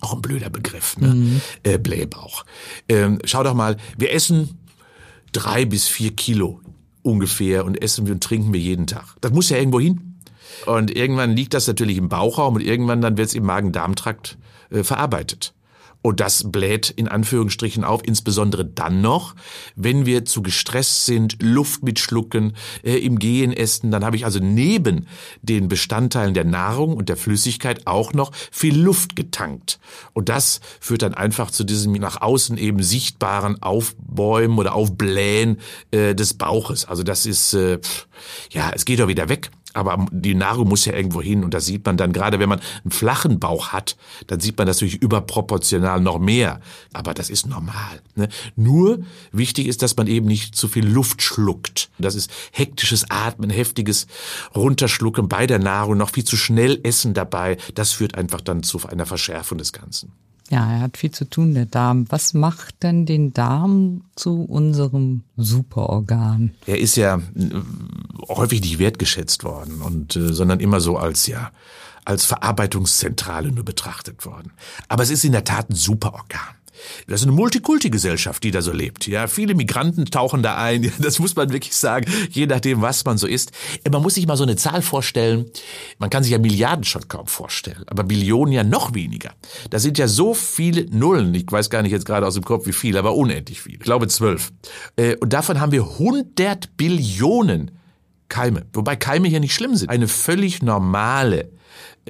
Auch 0.00 0.14
ein 0.14 0.22
blöder 0.22 0.48
Begriff, 0.48 0.96
ne? 0.98 1.08
Mhm. 1.08 1.40
Äh, 1.62 1.78
Blähbauch. 1.78 2.44
Ähm, 2.88 3.18
schau 3.24 3.42
doch 3.42 3.54
mal, 3.54 3.76
wir 3.96 4.12
essen 4.12 4.58
drei 5.32 5.64
bis 5.64 5.88
vier 5.88 6.14
Kilo 6.14 6.60
ungefähr 7.02 7.64
und 7.64 7.82
essen 7.82 8.06
wir 8.06 8.14
und 8.14 8.22
trinken 8.22 8.52
wir 8.52 8.60
jeden 8.60 8.86
Tag. 8.86 9.16
Das 9.20 9.32
muss 9.32 9.50
ja 9.50 9.56
irgendwo 9.56 9.80
hin. 9.80 10.20
Und 10.66 10.94
irgendwann 10.94 11.36
liegt 11.36 11.54
das 11.54 11.66
natürlich 11.66 11.96
im 11.96 12.08
Bauchraum 12.08 12.56
und 12.56 12.62
irgendwann 12.62 13.00
dann 13.00 13.16
wird 13.16 13.28
es 13.28 13.34
im 13.34 13.44
Magen-Darm-Trakt 13.44 14.38
äh, 14.70 14.84
verarbeitet. 14.84 15.52
Und 16.00 16.20
das 16.20 16.50
bläht 16.50 16.90
in 16.90 17.08
Anführungsstrichen 17.08 17.82
auf, 17.82 18.02
insbesondere 18.04 18.64
dann 18.64 19.00
noch, 19.00 19.34
wenn 19.74 20.06
wir 20.06 20.24
zu 20.24 20.42
gestresst 20.42 21.06
sind, 21.06 21.42
Luft 21.42 21.82
mitschlucken, 21.82 22.54
äh, 22.84 22.96
im 22.98 23.18
Gehen 23.18 23.52
essen. 23.52 23.90
Dann 23.90 24.04
habe 24.04 24.16
ich 24.16 24.24
also 24.24 24.38
neben 24.38 25.06
den 25.42 25.68
Bestandteilen 25.68 26.34
der 26.34 26.44
Nahrung 26.44 26.96
und 26.96 27.08
der 27.08 27.16
Flüssigkeit 27.16 27.86
auch 27.86 28.12
noch 28.12 28.32
viel 28.52 28.78
Luft 28.78 29.16
getankt. 29.16 29.80
Und 30.12 30.28
das 30.28 30.60
führt 30.80 31.02
dann 31.02 31.14
einfach 31.14 31.50
zu 31.50 31.64
diesem 31.64 31.92
nach 31.92 32.20
außen 32.20 32.58
eben 32.58 32.82
sichtbaren 32.82 33.60
Aufbäumen 33.60 34.58
oder 34.58 34.74
Aufblähen 34.74 35.58
äh, 35.90 36.14
des 36.14 36.34
Bauches. 36.34 36.84
Also 36.84 37.02
das 37.02 37.26
ist, 37.26 37.54
äh, 37.54 37.80
ja, 38.52 38.70
es 38.72 38.84
geht 38.84 39.00
doch 39.00 39.08
wieder 39.08 39.28
weg. 39.28 39.50
Aber 39.78 40.06
die 40.10 40.34
Nahrung 40.34 40.68
muss 40.68 40.84
ja 40.84 40.92
irgendwo 40.92 41.22
hin 41.22 41.44
und 41.44 41.54
da 41.54 41.60
sieht 41.60 41.86
man 41.86 41.96
dann, 41.96 42.12
gerade 42.12 42.40
wenn 42.40 42.48
man 42.48 42.60
einen 42.82 42.90
flachen 42.90 43.38
Bauch 43.38 43.68
hat, 43.68 43.96
dann 44.26 44.40
sieht 44.40 44.58
man 44.58 44.66
natürlich 44.66 44.96
überproportional 44.96 46.00
noch 46.00 46.18
mehr. 46.18 46.60
Aber 46.92 47.14
das 47.14 47.30
ist 47.30 47.46
normal. 47.46 48.02
Ne? 48.16 48.28
Nur 48.56 49.00
wichtig 49.32 49.66
ist, 49.66 49.82
dass 49.82 49.96
man 49.96 50.06
eben 50.06 50.26
nicht 50.26 50.56
zu 50.56 50.68
viel 50.68 50.86
Luft 50.86 51.22
schluckt. 51.22 51.90
Das 51.98 52.14
ist 52.14 52.30
hektisches 52.52 53.10
Atmen, 53.10 53.50
heftiges 53.50 54.06
Runterschlucken 54.54 55.28
bei 55.28 55.46
der 55.46 55.58
Nahrung, 55.58 55.96
noch 55.96 56.10
viel 56.10 56.24
zu 56.24 56.36
schnell 56.36 56.80
Essen 56.82 57.14
dabei. 57.14 57.56
Das 57.74 57.92
führt 57.92 58.16
einfach 58.16 58.40
dann 58.40 58.62
zu 58.62 58.84
einer 58.86 59.06
Verschärfung 59.06 59.58
des 59.58 59.72
Ganzen. 59.72 60.12
Ja, 60.50 60.72
er 60.72 60.80
hat 60.80 60.96
viel 60.96 61.10
zu 61.10 61.28
tun, 61.28 61.54
der 61.54 61.66
Darm. 61.66 62.06
Was 62.08 62.32
macht 62.32 62.82
denn 62.82 63.04
den 63.04 63.34
Darm 63.34 64.04
zu 64.16 64.44
unserem 64.44 65.22
Superorgan? 65.36 66.54
Er 66.66 66.78
ist 66.78 66.96
ja 66.96 67.20
häufig 68.28 68.62
nicht 68.62 68.78
wertgeschätzt 68.78 69.44
worden 69.44 69.82
und 69.82 70.16
äh, 70.16 70.32
sondern 70.32 70.60
immer 70.60 70.80
so 70.80 70.96
als 70.96 71.26
ja 71.26 71.50
als 72.04 72.24
Verarbeitungszentrale 72.24 73.52
nur 73.52 73.64
betrachtet 73.64 74.24
worden. 74.24 74.52
Aber 74.88 75.02
es 75.02 75.10
ist 75.10 75.24
in 75.24 75.32
der 75.32 75.44
Tat 75.44 75.68
ein 75.68 75.74
super 75.74 76.14
Organ. 76.14 76.54
Das 77.06 77.20
ist 77.20 77.26
eine 77.26 77.36
Multikulti-Gesellschaft, 77.36 78.42
die 78.42 78.50
da 78.50 78.62
so 78.62 78.72
lebt. 78.72 79.06
Ja, 79.06 79.26
viele 79.26 79.54
Migranten 79.54 80.06
tauchen 80.06 80.42
da 80.42 80.56
ein. 80.56 80.92
Das 81.08 81.18
muss 81.20 81.36
man 81.36 81.52
wirklich 81.52 81.74
sagen, 81.74 82.10
je 82.30 82.46
nachdem, 82.46 82.82
was 82.82 83.04
man 83.04 83.18
so 83.18 83.26
ist. 83.26 83.52
Man 83.90 84.02
muss 84.02 84.14
sich 84.14 84.26
mal 84.26 84.36
so 84.36 84.42
eine 84.42 84.56
Zahl 84.56 84.82
vorstellen. 84.82 85.46
Man 85.98 86.10
kann 86.10 86.22
sich 86.22 86.32
ja 86.32 86.38
Milliarden 86.38 86.84
schon 86.84 87.08
kaum 87.08 87.26
vorstellen, 87.26 87.84
aber 87.86 88.04
Billionen 88.04 88.52
ja 88.52 88.64
noch 88.64 88.94
weniger. 88.94 89.32
Da 89.70 89.78
sind 89.78 89.96
ja 89.96 90.08
so 90.08 90.34
viele 90.34 90.86
Nullen. 90.90 91.34
Ich 91.34 91.50
weiß 91.50 91.70
gar 91.70 91.82
nicht 91.82 91.92
jetzt 91.92 92.04
gerade 92.04 92.26
aus 92.26 92.34
dem 92.34 92.44
Kopf, 92.44 92.66
wie 92.66 92.72
viel, 92.72 92.96
aber 92.96 93.14
unendlich 93.14 93.60
viel. 93.60 93.74
Ich 93.74 93.80
glaube 93.80 94.08
zwölf. 94.08 94.52
Äh, 94.96 95.16
und 95.16 95.32
davon 95.32 95.60
haben 95.60 95.72
wir 95.72 95.82
100 95.82 96.76
Billionen 96.76 97.70
Keime. 98.28 98.66
Wobei 98.72 98.96
Keime 98.96 99.28
hier 99.28 99.40
nicht 99.40 99.54
schlimm 99.54 99.74
sind. 99.74 99.88
Eine 99.88 100.08
völlig 100.08 100.62
normale 100.62 101.50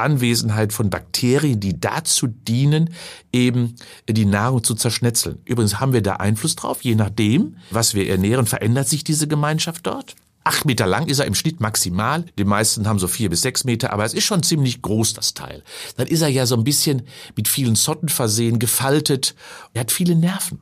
Anwesenheit 0.01 0.73
von 0.73 0.91
Bakterien, 0.91 1.61
die 1.61 1.79
dazu 1.79 2.27
dienen, 2.27 2.91
eben 3.33 3.77
die 4.09 4.27
Nahrung 4.27 4.65
zu 4.65 4.75
zerschnetzeln. 4.75 5.39
Übrigens 5.45 5.81
haben 5.81 5.93
wir 5.93 6.03
da 6.03 6.15
Einfluss 6.15 6.57
drauf, 6.57 6.83
je 6.83 6.95
nachdem, 6.95 7.57
was 7.71 7.95
wir 7.95 8.09
ernähren, 8.09 8.47
verändert 8.47 8.89
sich 8.89 9.05
diese 9.05 9.29
Gemeinschaft 9.29 9.87
dort. 9.87 10.15
Acht 10.45 10.65
Meter 10.65 10.87
lang 10.87 11.09
ist 11.09 11.19
er 11.19 11.27
im 11.27 11.35
Schnitt 11.35 11.61
maximal. 11.61 12.25
Die 12.39 12.45
meisten 12.45 12.89
haben 12.89 12.99
so 12.99 13.07
vier 13.07 13.29
bis 13.29 13.43
sechs 13.43 13.65
Meter, 13.65 13.93
aber 13.93 14.07
es 14.07 14.15
ist 14.15 14.25
schon 14.25 14.43
ziemlich 14.43 14.81
groß, 14.81 15.13
das 15.13 15.35
Teil. 15.35 15.63
Dann 15.99 16.07
ist 16.07 16.23
er 16.23 16.29
ja 16.29 16.47
so 16.47 16.57
ein 16.57 16.65
bisschen 16.65 17.03
mit 17.37 17.49
vielen 17.49 17.77
Zotten 17.77 18.09
versehen, 18.09 18.59
gefaltet. 18.59 19.35
Er 19.75 19.81
hat 19.81 19.93
viele 19.93 20.15
Nerven. 20.15 20.61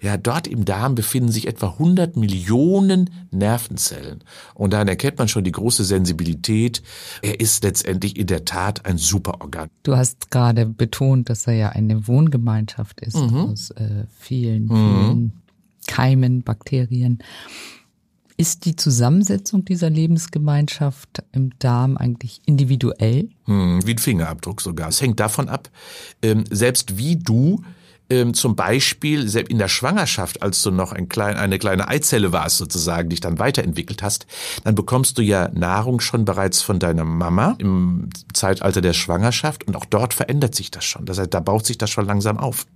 Ja, 0.00 0.16
dort 0.16 0.46
im 0.46 0.64
Darm 0.64 0.94
befinden 0.94 1.30
sich 1.30 1.46
etwa 1.46 1.68
100 1.68 2.16
Millionen 2.16 3.10
Nervenzellen. 3.30 4.22
Und 4.54 4.72
daran 4.72 4.88
erkennt 4.88 5.18
man 5.18 5.28
schon 5.28 5.44
die 5.44 5.52
große 5.52 5.84
Sensibilität. 5.84 6.82
Er 7.22 7.40
ist 7.40 7.64
letztendlich 7.64 8.18
in 8.18 8.26
der 8.26 8.44
Tat 8.44 8.86
ein 8.86 8.98
Superorgan. 8.98 9.68
Du 9.82 9.96
hast 9.96 10.30
gerade 10.30 10.66
betont, 10.66 11.30
dass 11.30 11.46
er 11.46 11.54
ja 11.54 11.68
eine 11.70 12.06
Wohngemeinschaft 12.06 13.00
ist 13.00 13.16
mhm. 13.16 13.36
aus 13.36 13.70
äh, 13.70 14.04
vielen, 14.18 14.64
mhm. 14.64 14.68
vielen 14.68 15.20
mhm. 15.20 15.32
Keimen, 15.86 16.42
Bakterien. 16.42 17.18
Ist 18.36 18.64
die 18.64 18.74
Zusammensetzung 18.74 19.64
dieser 19.64 19.90
Lebensgemeinschaft 19.90 21.22
im 21.30 21.56
Darm 21.60 21.96
eigentlich 21.96 22.40
individuell? 22.46 23.28
Hm, 23.44 23.86
wie 23.86 23.92
ein 23.92 23.98
Fingerabdruck 23.98 24.60
sogar. 24.60 24.88
Es 24.88 25.00
hängt 25.00 25.20
davon 25.20 25.48
ab, 25.48 25.70
ähm, 26.20 26.42
selbst 26.50 26.98
wie 26.98 27.16
du 27.16 27.62
ähm, 28.10 28.34
zum 28.34 28.54
Beispiel 28.54 29.28
in 29.36 29.58
der 29.58 29.68
Schwangerschaft, 29.68 30.42
als 30.42 30.62
du 30.62 30.70
noch 30.70 30.92
ein 30.92 31.08
klein, 31.08 31.36
eine 31.36 31.58
kleine 31.58 31.88
Eizelle 31.88 32.32
warst 32.32 32.58
sozusagen, 32.58 33.08
dich 33.08 33.20
dann 33.20 33.38
weiterentwickelt 33.38 34.02
hast, 34.02 34.26
dann 34.64 34.74
bekommst 34.74 35.18
du 35.18 35.22
ja 35.22 35.48
Nahrung 35.52 36.00
schon 36.00 36.24
bereits 36.24 36.60
von 36.62 36.78
deiner 36.78 37.04
Mama 37.04 37.56
im 37.58 38.10
Zeitalter 38.32 38.80
der 38.80 38.92
Schwangerschaft 38.92 39.64
und 39.64 39.76
auch 39.76 39.86
dort 39.86 40.14
verändert 40.14 40.54
sich 40.54 40.70
das 40.70 40.84
schon. 40.84 41.06
Das 41.06 41.18
heißt, 41.18 41.32
da 41.32 41.40
baut 41.40 41.64
sich 41.64 41.78
das 41.78 41.90
schon 41.90 42.06
langsam 42.06 42.38
auf. 42.38 42.66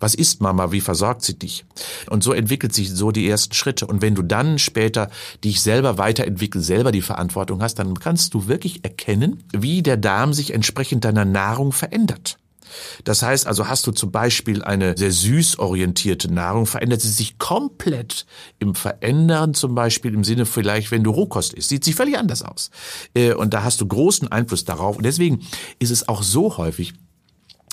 Was 0.00 0.14
ist 0.14 0.40
Mama? 0.40 0.72
Wie 0.72 0.80
versorgt 0.80 1.22
sie 1.22 1.38
dich? 1.38 1.64
Und 2.10 2.22
so 2.22 2.32
entwickelt 2.32 2.74
sich 2.74 2.90
so 2.90 3.10
die 3.10 3.28
ersten 3.28 3.54
Schritte. 3.54 3.86
Und 3.86 4.02
wenn 4.02 4.14
du 4.14 4.22
dann 4.22 4.58
später 4.58 5.10
dich 5.42 5.62
selber 5.62 5.98
weiterentwickelst, 5.98 6.66
selber 6.66 6.92
die 6.92 7.02
Verantwortung 7.02 7.62
hast, 7.62 7.78
dann 7.78 7.98
kannst 7.98 8.34
du 8.34 8.48
wirklich 8.48 8.84
erkennen, 8.84 9.42
wie 9.52 9.82
der 9.82 9.96
Darm 9.96 10.32
sich 10.32 10.52
entsprechend 10.52 11.04
deiner 11.04 11.24
Nahrung 11.24 11.72
verändert. 11.72 12.38
Das 13.04 13.22
heißt 13.22 13.46
also, 13.46 13.68
hast 13.68 13.86
du 13.86 13.92
zum 13.92 14.10
Beispiel 14.10 14.62
eine 14.62 14.96
sehr 14.96 15.12
süß 15.12 15.58
orientierte 15.58 16.32
Nahrung, 16.32 16.66
verändert 16.66 17.00
sie 17.00 17.10
sich 17.10 17.38
komplett 17.38 18.26
im 18.58 18.74
Verändern, 18.74 19.54
zum 19.54 19.74
Beispiel 19.74 20.14
im 20.14 20.24
Sinne 20.24 20.46
vielleicht, 20.46 20.90
wenn 20.90 21.04
du 21.04 21.10
Rohkost 21.10 21.54
isst, 21.54 21.68
sieht 21.68 21.84
sie 21.84 21.92
völlig 21.92 22.18
anders 22.18 22.42
aus. 22.42 22.70
Äh, 23.14 23.34
und 23.34 23.54
da 23.54 23.64
hast 23.64 23.80
du 23.80 23.86
großen 23.86 24.30
Einfluss 24.30 24.64
darauf. 24.64 24.96
Und 24.96 25.04
deswegen 25.04 25.46
ist 25.78 25.90
es 25.90 26.08
auch 26.08 26.22
so 26.22 26.56
häufig, 26.56 26.94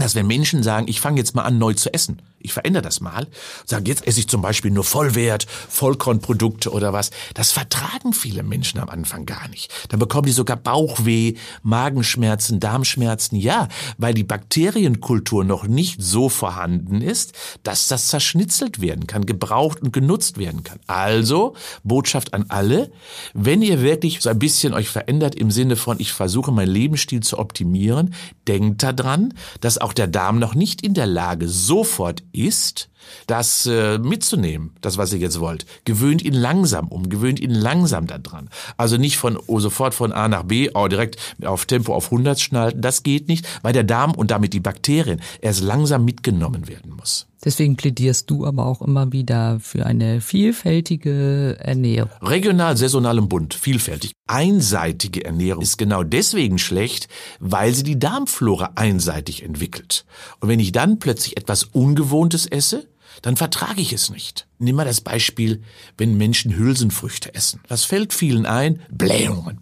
dass 0.01 0.15
wenn 0.15 0.27
Menschen 0.27 0.63
sagen, 0.63 0.87
ich 0.87 0.99
fange 0.99 1.17
jetzt 1.17 1.35
mal 1.35 1.43
an, 1.43 1.57
neu 1.57 1.73
zu 1.73 1.93
essen, 1.93 2.21
ich 2.43 2.53
verändere 2.53 2.83
das 2.83 3.01
mal, 3.01 3.27
sage, 3.65 3.89
jetzt 3.89 4.05
esse 4.07 4.19
ich 4.19 4.27
zum 4.27 4.41
Beispiel 4.41 4.71
nur 4.71 4.83
Vollwert, 4.83 5.45
Vollkornprodukte 5.45 6.71
oder 6.71 6.93
was. 6.93 7.11
Das 7.33 7.51
vertragen 7.51 8.13
viele 8.13 8.43
Menschen 8.43 8.79
am 8.79 8.89
Anfang 8.89 9.25
gar 9.25 9.47
nicht. 9.49 9.71
Dann 9.89 9.99
bekommen 9.99 10.25
die 10.25 10.31
sogar 10.31 10.57
Bauchweh, 10.57 11.35
Magenschmerzen, 11.63 12.59
Darmschmerzen. 12.59 13.37
Ja, 13.37 13.67
weil 13.97 14.13
die 14.13 14.23
Bakterienkultur 14.23 15.43
noch 15.43 15.67
nicht 15.67 16.01
so 16.01 16.29
vorhanden 16.29 17.01
ist, 17.01 17.33
dass 17.63 17.87
das 17.87 18.07
zerschnitzelt 18.07 18.81
werden 18.81 19.07
kann, 19.07 19.25
gebraucht 19.25 19.81
und 19.81 19.93
genutzt 19.93 20.37
werden 20.37 20.63
kann. 20.63 20.79
Also, 20.87 21.55
Botschaft 21.83 22.33
an 22.33 22.45
alle, 22.49 22.91
wenn 23.33 23.61
ihr 23.61 23.81
wirklich 23.81 24.21
so 24.21 24.29
ein 24.29 24.39
bisschen 24.39 24.73
euch 24.73 24.89
verändert 24.89 25.35
im 25.35 25.51
Sinne 25.51 25.75
von, 25.75 25.99
ich 25.99 26.13
versuche 26.13 26.51
meinen 26.51 26.71
Lebensstil 26.71 27.21
zu 27.21 27.37
optimieren, 27.37 28.13
denkt 28.47 28.83
daran, 28.83 29.33
dass 29.61 29.77
auch 29.77 29.90
der 29.93 30.07
Darm 30.07 30.39
noch 30.39 30.55
nicht 30.55 30.83
in 30.83 30.93
der 30.93 31.07
Lage 31.07 31.47
sofort 31.47 32.23
ist, 32.31 32.89
das 33.27 33.65
äh, 33.65 33.97
mitzunehmen, 33.97 34.75
das, 34.81 34.97
was 34.97 35.13
ihr 35.13 35.19
jetzt 35.19 35.39
wollt. 35.39 35.65
Gewöhnt 35.85 36.21
ihn 36.21 36.33
langsam 36.33 36.87
um, 36.87 37.09
gewöhnt 37.09 37.39
ihn 37.39 37.51
langsam 37.51 38.07
daran. 38.07 38.49
Also 38.77 38.97
nicht 38.97 39.17
von 39.17 39.37
oh, 39.47 39.59
sofort 39.59 39.93
von 39.93 40.11
A 40.11 40.27
nach 40.27 40.43
B, 40.43 40.69
oh, 40.73 40.87
direkt 40.87 41.17
auf 41.43 41.65
Tempo 41.65 41.93
auf 41.93 42.05
100 42.05 42.39
schnalten, 42.39 42.81
das 42.81 43.03
geht 43.03 43.27
nicht, 43.27 43.47
weil 43.61 43.73
der 43.73 43.83
Darm 43.83 44.13
und 44.13 44.31
damit 44.31 44.53
die 44.53 44.59
Bakterien 44.59 45.21
erst 45.41 45.61
langsam 45.61 46.05
mitgenommen 46.05 46.67
werden 46.67 46.93
muss. 46.95 47.27
Deswegen 47.43 47.75
plädierst 47.75 48.29
du 48.29 48.45
aber 48.45 48.65
auch 48.65 48.81
immer 48.81 49.11
wieder 49.11 49.59
für 49.59 49.85
eine 49.85 50.21
vielfältige 50.21 51.57
Ernährung. 51.59 52.11
Regional, 52.21 52.77
saisonal 52.77 53.17
und 53.17 53.29
bunt, 53.29 53.53
vielfältig. 53.55 54.11
Einseitige 54.27 55.25
Ernährung 55.25 55.63
ist 55.63 55.77
genau 55.77 56.03
deswegen 56.03 56.59
schlecht, 56.59 57.07
weil 57.39 57.73
sie 57.73 57.83
die 57.83 57.97
Darmflora 57.97 58.73
einseitig 58.75 59.43
entwickelt. 59.43 60.05
Und 60.39 60.49
wenn 60.49 60.59
ich 60.59 60.71
dann 60.71 60.99
plötzlich 60.99 61.37
etwas 61.37 61.63
Ungewohntes 61.63 62.45
esse, 62.45 62.87
dann 63.21 63.37
vertrage 63.37 63.81
ich 63.81 63.93
es 63.93 64.09
nicht. 64.09 64.47
Nimm 64.59 64.75
mal 64.75 64.85
das 64.85 65.01
Beispiel, 65.01 65.61
wenn 65.97 66.17
Menschen 66.17 66.55
Hülsenfrüchte 66.55 67.33
essen. 67.33 67.59
Was 67.67 67.83
fällt 67.83 68.13
vielen 68.13 68.45
ein? 68.45 68.81
Blähungen. 68.89 69.59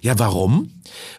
Ja, 0.00 0.18
warum? 0.18 0.72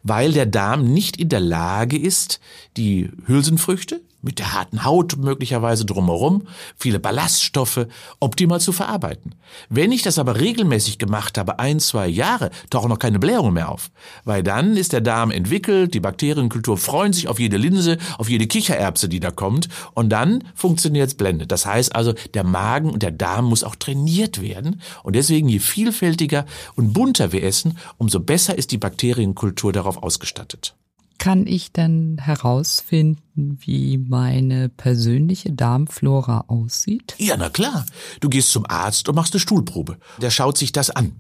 Weil 0.03 0.33
der 0.33 0.45
Darm 0.45 0.93
nicht 0.93 1.17
in 1.17 1.29
der 1.29 1.39
Lage 1.39 1.97
ist, 1.97 2.39
die 2.75 3.09
Hülsenfrüchte, 3.25 4.01
mit 4.23 4.39
der 4.39 4.53
harten 4.53 4.85
Haut 4.85 5.17
möglicherweise 5.17 5.85
drumherum, 5.85 6.47
viele 6.77 6.99
Ballaststoffe 6.99 7.87
optimal 8.19 8.61
zu 8.61 8.71
verarbeiten. 8.71 9.35
Wenn 9.69 9.91
ich 9.91 10.01
das 10.01 10.17
aber 10.17 10.39
regelmäßig 10.39 10.97
gemacht 10.97 11.37
habe, 11.37 11.59
ein, 11.59 11.79
zwei 11.79 12.07
Jahre, 12.07 12.49
tauchen 12.69 12.89
noch 12.89 12.99
keine 12.99 13.19
Blähungen 13.19 13.53
mehr 13.53 13.69
auf. 13.69 13.91
Weil 14.23 14.41
dann 14.41 14.77
ist 14.77 14.93
der 14.93 15.01
Darm 15.01 15.29
entwickelt, 15.29 15.93
die 15.93 15.99
Bakterienkultur 15.99 16.77
freuen 16.77 17.13
sich 17.13 17.27
auf 17.27 17.39
jede 17.39 17.57
Linse, 17.57 17.97
auf 18.17 18.29
jede 18.29 18.47
Kichererbse, 18.47 19.09
die 19.09 19.19
da 19.19 19.29
kommt 19.29 19.67
und 19.93 20.09
dann 20.09 20.45
funktioniert 20.55 21.09
es 21.09 21.15
blendend. 21.15 21.51
Das 21.51 21.65
heißt 21.65 21.93
also, 21.95 22.13
der 22.33 22.45
Magen 22.45 22.89
und 22.89 23.03
der 23.03 23.11
Darm 23.11 23.45
muss 23.45 23.63
auch 23.63 23.75
trainiert 23.75 24.41
werden 24.41 24.81
und 25.03 25.15
deswegen 25.15 25.49
je 25.49 25.59
vielfältiger 25.59 26.45
und 26.75 26.93
bunter 26.93 27.33
wir 27.33 27.43
essen, 27.43 27.77
umso 27.97 28.21
besser 28.21 28.57
ist 28.57 28.71
die 28.71 28.77
Bakterienkultur 28.77 29.73
darauf 29.73 30.01
ausgestattet 30.01 30.75
kann 31.17 31.47
ich 31.47 31.71
dann 31.71 32.17
herausfinden, 32.19 33.57
wie 33.61 33.97
meine 33.97 34.69
persönliche 34.69 35.51
Darmflora 35.51 36.45
aussieht? 36.47 37.15
Ja, 37.17 37.37
na 37.37 37.49
klar. 37.49 37.85
Du 38.19 38.29
gehst 38.29 38.51
zum 38.51 38.65
Arzt 38.67 39.07
und 39.09 39.15
machst 39.15 39.33
eine 39.33 39.39
Stuhlprobe. 39.39 39.97
Der 40.21 40.29
schaut 40.29 40.57
sich 40.57 40.71
das 40.71 40.89
an. 40.89 41.13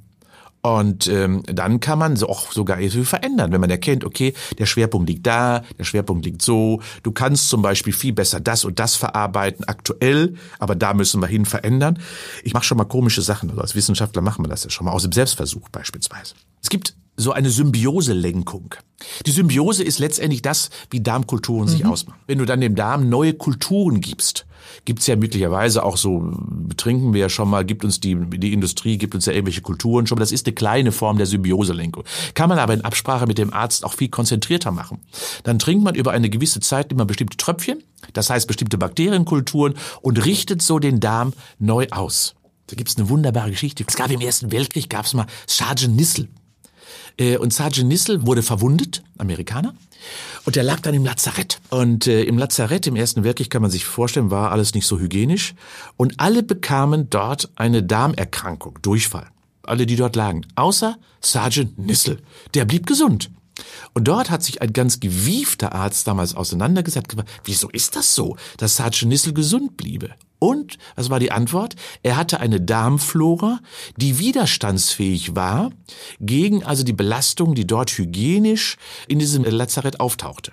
Und 0.65 1.07
ähm, 1.07 1.43
dann 1.45 1.81
kann 1.81 1.99
man 1.99 2.15
so 2.15 2.29
auch 2.29 2.53
sogar 2.53 2.77
viel 2.77 3.03
verändern, 3.03 3.51
wenn 3.51 3.59
man 3.59 3.69
erkennt, 3.69 4.05
okay, 4.05 4.33
der 4.57 4.65
Schwerpunkt 4.65 5.09
liegt 5.09 5.27
da, 5.27 5.63
der 5.77 5.83
Schwerpunkt 5.83 6.25
liegt 6.25 6.41
so. 6.41 6.81
Du 7.03 7.11
kannst 7.11 7.49
zum 7.49 7.61
Beispiel 7.61 7.91
viel 7.91 8.13
besser 8.13 8.39
das 8.39 8.63
und 8.63 8.79
das 8.79 8.95
verarbeiten 8.95 9.65
aktuell, 9.65 10.35
aber 10.59 10.75
da 10.75 10.93
müssen 10.93 11.19
wir 11.21 11.27
hin 11.27 11.43
verändern. 11.45 11.99
Ich 12.45 12.53
mache 12.53 12.63
schon 12.63 12.77
mal 12.77 12.85
komische 12.85 13.21
Sachen. 13.21 13.49
Also 13.49 13.61
als 13.61 13.75
Wissenschaftler 13.75 14.21
machen 14.21 14.45
wir 14.45 14.49
das 14.49 14.63
ja 14.63 14.69
schon 14.69 14.85
mal 14.85 14.93
aus 14.93 15.03
dem 15.03 15.11
Selbstversuch 15.11 15.67
beispielsweise. 15.67 16.33
Es 16.61 16.69
gibt 16.69 16.95
so 17.17 17.33
eine 17.33 17.49
Symbioselenkung. 17.49 18.75
Die 19.25 19.31
Symbiose 19.31 19.83
ist 19.83 19.99
letztendlich 19.99 20.41
das, 20.41 20.69
wie 20.89 21.01
Darmkulturen 21.01 21.65
mhm. 21.65 21.71
sich 21.71 21.85
ausmachen. 21.85 22.19
Wenn 22.25 22.37
du 22.37 22.45
dann 22.45 22.61
dem 22.61 22.75
Darm 22.75 23.09
neue 23.09 23.33
Kulturen 23.33 23.99
gibst, 23.99 24.45
gibt's 24.85 25.07
ja 25.07 25.15
möglicherweise 25.15 25.83
auch 25.83 25.97
so, 25.97 26.31
trinken 26.77 27.13
wir 27.13 27.21
ja 27.21 27.29
schon 27.29 27.49
mal, 27.49 27.65
gibt 27.65 27.83
uns 27.83 27.99
die, 27.99 28.15
die 28.15 28.53
Industrie, 28.53 28.97
gibt 28.97 29.15
uns 29.15 29.25
ja 29.25 29.33
irgendwelche 29.33 29.61
Kulturen 29.61 30.07
schon 30.07 30.17
mal. 30.17 30.21
Das 30.21 30.31
ist 30.31 30.45
eine 30.45 30.53
kleine 30.53 30.91
Form 30.91 31.17
der 31.17 31.25
Symbioselenkung. 31.25 32.03
Kann 32.33 32.49
man 32.49 32.59
aber 32.59 32.73
in 32.73 32.81
Absprache 32.81 33.27
mit 33.27 33.37
dem 33.37 33.53
Arzt 33.53 33.85
auch 33.85 33.93
viel 33.93 34.09
konzentrierter 34.09 34.71
machen. 34.71 35.01
Dann 35.43 35.59
trinkt 35.59 35.83
man 35.83 35.95
über 35.95 36.11
eine 36.11 36.29
gewisse 36.29 36.59
Zeit 36.59 36.91
immer 36.91 37.05
bestimmte 37.05 37.37
Tröpfchen, 37.37 37.83
das 38.13 38.29
heißt 38.29 38.47
bestimmte 38.47 38.77
Bakterienkulturen 38.77 39.75
und 40.01 40.25
richtet 40.25 40.61
so 40.61 40.79
den 40.79 40.99
Darm 40.99 41.33
neu 41.59 41.87
aus. 41.91 42.35
Da 42.67 42.75
gibt's 42.75 42.97
eine 42.97 43.09
wunderbare 43.09 43.51
Geschichte. 43.51 43.83
Es 43.87 43.95
gab 43.95 44.09
im 44.09 44.21
Ersten 44.21 44.51
Weltkrieg, 44.51 44.89
gab's 44.89 45.13
mal 45.13 45.27
Sergeant 45.47 45.95
Nissel. 45.95 46.29
Äh, 47.17 47.37
und 47.37 47.53
Sergeant 47.53 47.87
Nissel 47.87 48.25
wurde 48.25 48.41
verwundet, 48.43 49.03
Amerikaner, 49.17 49.73
und 50.45 50.57
er 50.57 50.63
lag 50.63 50.81
dann 50.81 50.93
im 50.93 51.05
Lazarett. 51.05 51.59
Und 51.69 52.07
äh, 52.07 52.23
im 52.23 52.37
Lazarett 52.37 52.87
im 52.87 52.95
Ersten 52.95 53.23
Weltkrieg 53.23 53.49
kann 53.49 53.61
man 53.61 53.71
sich 53.71 53.85
vorstellen, 53.85 54.31
war 54.31 54.51
alles 54.51 54.73
nicht 54.73 54.85
so 54.85 54.99
hygienisch. 54.99 55.55
Und 55.95 56.19
alle 56.19 56.43
bekamen 56.43 57.09
dort 57.09 57.49
eine 57.55 57.83
Darmerkrankung, 57.83 58.79
Durchfall. 58.81 59.27
alle, 59.63 59.85
die 59.85 59.95
dort 59.95 60.15
lagen, 60.15 60.45
außer 60.55 60.97
Sergeant 61.21 61.79
Nissel. 61.79 62.19
Der 62.53 62.65
blieb 62.65 62.85
gesund. 62.85 63.31
Und 63.93 64.07
dort 64.07 64.29
hat 64.29 64.43
sich 64.43 64.61
ein 64.61 64.73
ganz 64.73 64.99
gewiefter 64.99 65.73
Arzt 65.73 66.07
damals 66.07 66.35
auseinandergesetzt, 66.35 67.15
wieso 67.45 67.69
ist 67.69 67.95
das 67.95 68.15
so, 68.15 68.35
dass 68.57 68.75
Sergeant 68.75 69.09
Nissel 69.09 69.33
gesund 69.33 69.77
bliebe? 69.77 70.09
Und, 70.43 70.77
was 70.97 71.09
war 71.09 71.21
die 71.21 71.31
Antwort? 71.31 71.77
Er 72.01 72.17
hatte 72.17 72.41
eine 72.41 72.59
Darmflora, 72.59 73.61
die 73.95 74.19
widerstandsfähig 74.19 75.37
war 75.37 75.71
gegen 76.19 76.65
also 76.65 76.83
die 76.83 76.91
Belastung, 76.91 77.55
die 77.55 77.65
dort 77.65 77.91
hygienisch 77.91 78.75
in 79.07 79.19
diesem 79.19 79.45
Lazarett 79.45 80.01
auftauchte. 80.01 80.51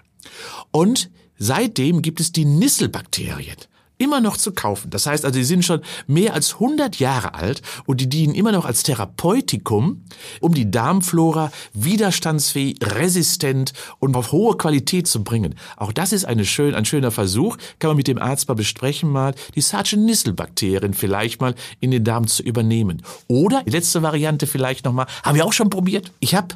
Und 0.70 1.11
seitdem 1.38 2.03
gibt 2.03 2.20
es 2.20 2.31
die 2.31 2.44
Nisselbakterien 2.44 3.57
immer 4.01 4.21
noch 4.21 4.37
zu 4.37 4.53
kaufen. 4.53 4.91
Das 4.91 5.07
heißt 5.07 5.25
also, 5.25 5.39
die 5.39 5.45
sind 5.45 5.65
schon 5.65 5.83
mehr 6.07 6.35
als 6.35 6.55
100 6.55 6.99
Jahre 6.99 7.35
alt 7.35 7.61
und 7.85 8.01
die 8.01 8.09
dienen 8.09 8.35
immer 8.35 8.51
noch 8.51 8.65
als 8.65 8.83
Therapeutikum, 8.83 10.05
um 10.41 10.55
die 10.55 10.71
Darmflora 10.71 11.53
widerstandsfähig, 11.75 12.79
resistent 12.83 13.75
und 13.99 14.17
auf 14.17 14.33
hohe 14.33 14.57
Qualität 14.57 15.07
zu 15.07 15.23
bringen. 15.23 15.55
Auch 15.77 15.93
das 15.93 16.13
ist 16.13 16.25
eine 16.25 16.47
schön, 16.47 16.75
ein 16.75 16.87
schöner 16.87 17.11
Versuch. 17.11 17.59
Kann 17.79 17.91
man 17.91 17.99
mit 17.99 18.09
dem 18.09 18.19
Arzt 18.19 18.49
mal 18.49 18.55
besprechen, 18.55 19.11
mal 19.11 19.35
die 19.55 19.61
Sargent-Nissel-Bakterien 19.61 20.95
vielleicht 20.95 21.43
mal 21.43 21.55
in 21.81 21.91
den 21.91 22.03
Darm 22.03 22.27
zu 22.27 22.43
übernehmen. 22.43 23.03
Oder, 23.29 23.63
die 23.65 23.71
letzte 23.71 24.03
Variante 24.03 24.47
vielleicht 24.47 24.87
nochmal, 24.87 25.07
haben 25.23 25.37
wir 25.37 25.45
auch 25.45 25.53
schon 25.53 25.69
probiert. 25.69 26.11
Ich 26.21 26.35
habe 26.35 26.55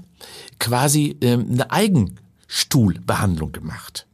quasi 0.58 1.16
ähm, 1.20 1.46
eine 1.52 1.70
Eigenstuhlbehandlung 1.70 3.52
gemacht. 3.52 4.06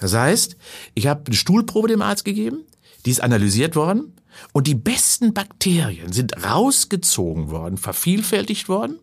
Das 0.00 0.12
heißt, 0.12 0.56
ich 0.94 1.06
habe 1.06 1.22
eine 1.26 1.34
Stuhlprobe 1.34 1.88
dem 1.88 2.02
Arzt 2.02 2.26
gegeben, 2.26 2.58
die 3.04 3.10
ist 3.10 3.22
analysiert 3.22 3.76
worden 3.76 4.12
und 4.52 4.66
die 4.66 4.74
besten 4.74 5.34
Bakterien 5.34 6.12
sind 6.12 6.44
rausgezogen 6.44 7.50
worden, 7.50 7.76
vervielfältigt 7.76 8.68
worden 8.68 8.98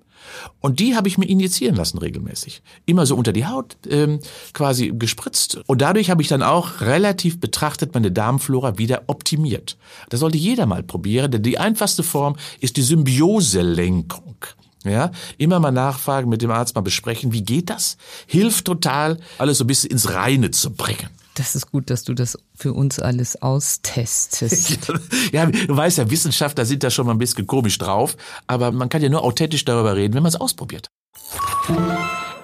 und 0.59 0.79
die 0.79 0.95
habe 0.95 1.07
ich 1.07 1.17
mir 1.17 1.27
injizieren 1.27 1.75
lassen 1.75 1.97
regelmäßig. 1.97 2.61
Immer 2.85 3.05
so 3.05 3.15
unter 3.15 3.33
die 3.33 3.45
Haut 3.45 3.77
ähm, 3.89 4.19
quasi 4.53 4.91
gespritzt. 4.93 5.59
Und 5.67 5.81
dadurch 5.81 6.09
habe 6.09 6.21
ich 6.21 6.27
dann 6.27 6.43
auch 6.43 6.81
relativ 6.81 7.39
betrachtet 7.39 7.93
meine 7.93 8.11
Darmflora 8.11 8.77
wieder 8.77 9.03
optimiert. 9.07 9.77
Das 10.09 10.19
sollte 10.19 10.37
jeder 10.37 10.65
mal 10.65 10.83
probieren, 10.83 11.31
denn 11.31 11.43
die 11.43 11.57
einfachste 11.57 12.03
Form 12.03 12.35
ist 12.59 12.77
die 12.77 12.81
Symbioselenkung. 12.81 14.35
Ja, 14.83 15.11
immer 15.37 15.59
mal 15.59 15.71
nachfragen, 15.71 16.27
mit 16.27 16.41
dem 16.41 16.49
Arzt 16.49 16.73
mal 16.73 16.81
besprechen, 16.81 17.33
wie 17.33 17.43
geht 17.43 17.69
das? 17.69 17.97
Hilft 18.25 18.65
total, 18.65 19.19
alles 19.37 19.59
so 19.59 19.63
ein 19.63 19.67
bisschen 19.67 19.91
ins 19.91 20.11
Reine 20.11 20.49
zu 20.49 20.71
bringen. 20.71 21.09
Das 21.35 21.55
ist 21.55 21.71
gut, 21.71 21.89
dass 21.89 22.03
du 22.03 22.13
das 22.13 22.37
für 22.53 22.73
uns 22.73 22.99
alles 22.99 23.41
austestest. 23.41 24.91
ja, 25.31 25.45
du 25.45 25.75
weißt 25.75 25.97
ja, 25.99 26.09
Wissenschaftler 26.09 26.65
sind 26.65 26.83
da 26.83 26.89
schon 26.89 27.05
mal 27.05 27.13
ein 27.13 27.19
bisschen 27.19 27.47
komisch 27.47 27.77
drauf, 27.77 28.17
aber 28.47 28.71
man 28.71 28.89
kann 28.89 29.01
ja 29.01 29.09
nur 29.09 29.23
authentisch 29.23 29.63
darüber 29.63 29.95
reden, 29.95 30.13
wenn 30.13 30.23
man 30.23 30.29
es 30.29 30.39
ausprobiert. 30.39 30.91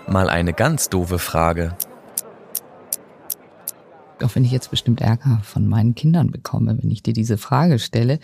Mal 0.08 0.30
eine 0.30 0.54
ganz 0.54 0.89
doofe 0.89 1.19
Frage. 1.19 1.76
Auch 4.23 4.34
wenn 4.36 4.45
ich 4.45 4.52
jetzt 4.52 4.71
bestimmt 4.71 5.02
Ärger 5.02 5.41
von 5.43 5.67
meinen 5.67 5.93
Kindern 5.93 6.32
bekomme, 6.32 6.78
wenn 6.82 6.89
ich 6.89 7.04
dir 7.04 7.13
diese 7.13 7.38
Frage 7.38 7.80
stelle, 7.80 8.19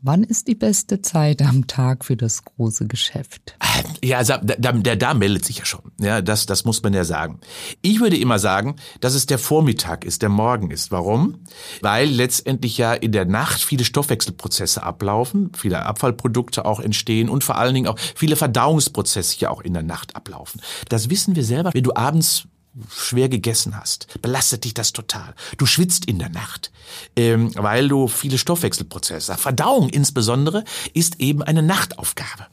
Wann 0.00 0.22
ist 0.22 0.46
die 0.46 0.54
beste 0.54 1.02
Zeit 1.02 1.42
am 1.42 1.66
Tag 1.66 2.04
für 2.04 2.16
das 2.16 2.44
große 2.44 2.86
Geschäft? 2.86 3.56
Ja, 4.02 4.18
also, 4.18 4.34
der, 4.42 4.72
der 4.72 4.96
Darm 4.96 5.18
meldet 5.18 5.44
sich 5.44 5.58
ja 5.58 5.64
schon. 5.64 5.90
Ja, 6.00 6.22
das, 6.22 6.46
das 6.46 6.64
muss 6.64 6.82
man 6.84 6.94
ja 6.94 7.04
sagen. 7.04 7.40
Ich 7.82 7.98
würde 7.98 8.16
immer 8.16 8.38
sagen, 8.38 8.76
dass 9.00 9.14
es 9.14 9.26
der 9.26 9.38
Vormittag 9.38 10.04
ist, 10.04 10.22
der 10.22 10.28
Morgen 10.28 10.70
ist. 10.70 10.92
Warum? 10.92 11.40
Weil 11.80 12.08
letztendlich 12.08 12.78
ja 12.78 12.94
in 12.94 13.10
der 13.10 13.24
Nacht 13.24 13.60
viele 13.60 13.84
Stoffwechselprozesse 13.84 14.84
ablaufen, 14.84 15.50
viele 15.56 15.84
Abfallprodukte 15.84 16.64
auch 16.64 16.78
entstehen 16.78 17.28
und 17.28 17.42
vor 17.42 17.56
allen 17.56 17.74
Dingen 17.74 17.88
auch 17.88 17.98
viele 18.14 18.36
Verdauungsprozesse 18.36 19.40
ja 19.40 19.50
auch 19.50 19.62
in 19.62 19.74
der 19.74 19.82
Nacht 19.82 20.14
ablaufen. 20.14 20.60
Das 20.88 21.10
wissen 21.10 21.34
wir 21.34 21.44
selber, 21.44 21.74
wenn 21.74 21.82
du 21.82 21.94
abends 21.94 22.46
schwer 22.90 23.28
gegessen 23.28 23.78
hast, 23.78 24.20
belastet 24.20 24.64
dich 24.64 24.74
das 24.74 24.92
total. 24.92 25.34
Du 25.56 25.66
schwitzt 25.66 26.04
in 26.04 26.18
der 26.18 26.28
Nacht, 26.28 26.70
ähm, 27.16 27.52
weil 27.54 27.88
du 27.88 28.08
viele 28.08 28.38
Stoffwechselprozesse. 28.38 29.36
Verdauung 29.36 29.88
insbesondere 29.88 30.64
ist 30.94 31.20
eben 31.20 31.42
eine 31.42 31.62
Nachtaufgabe. 31.62 32.46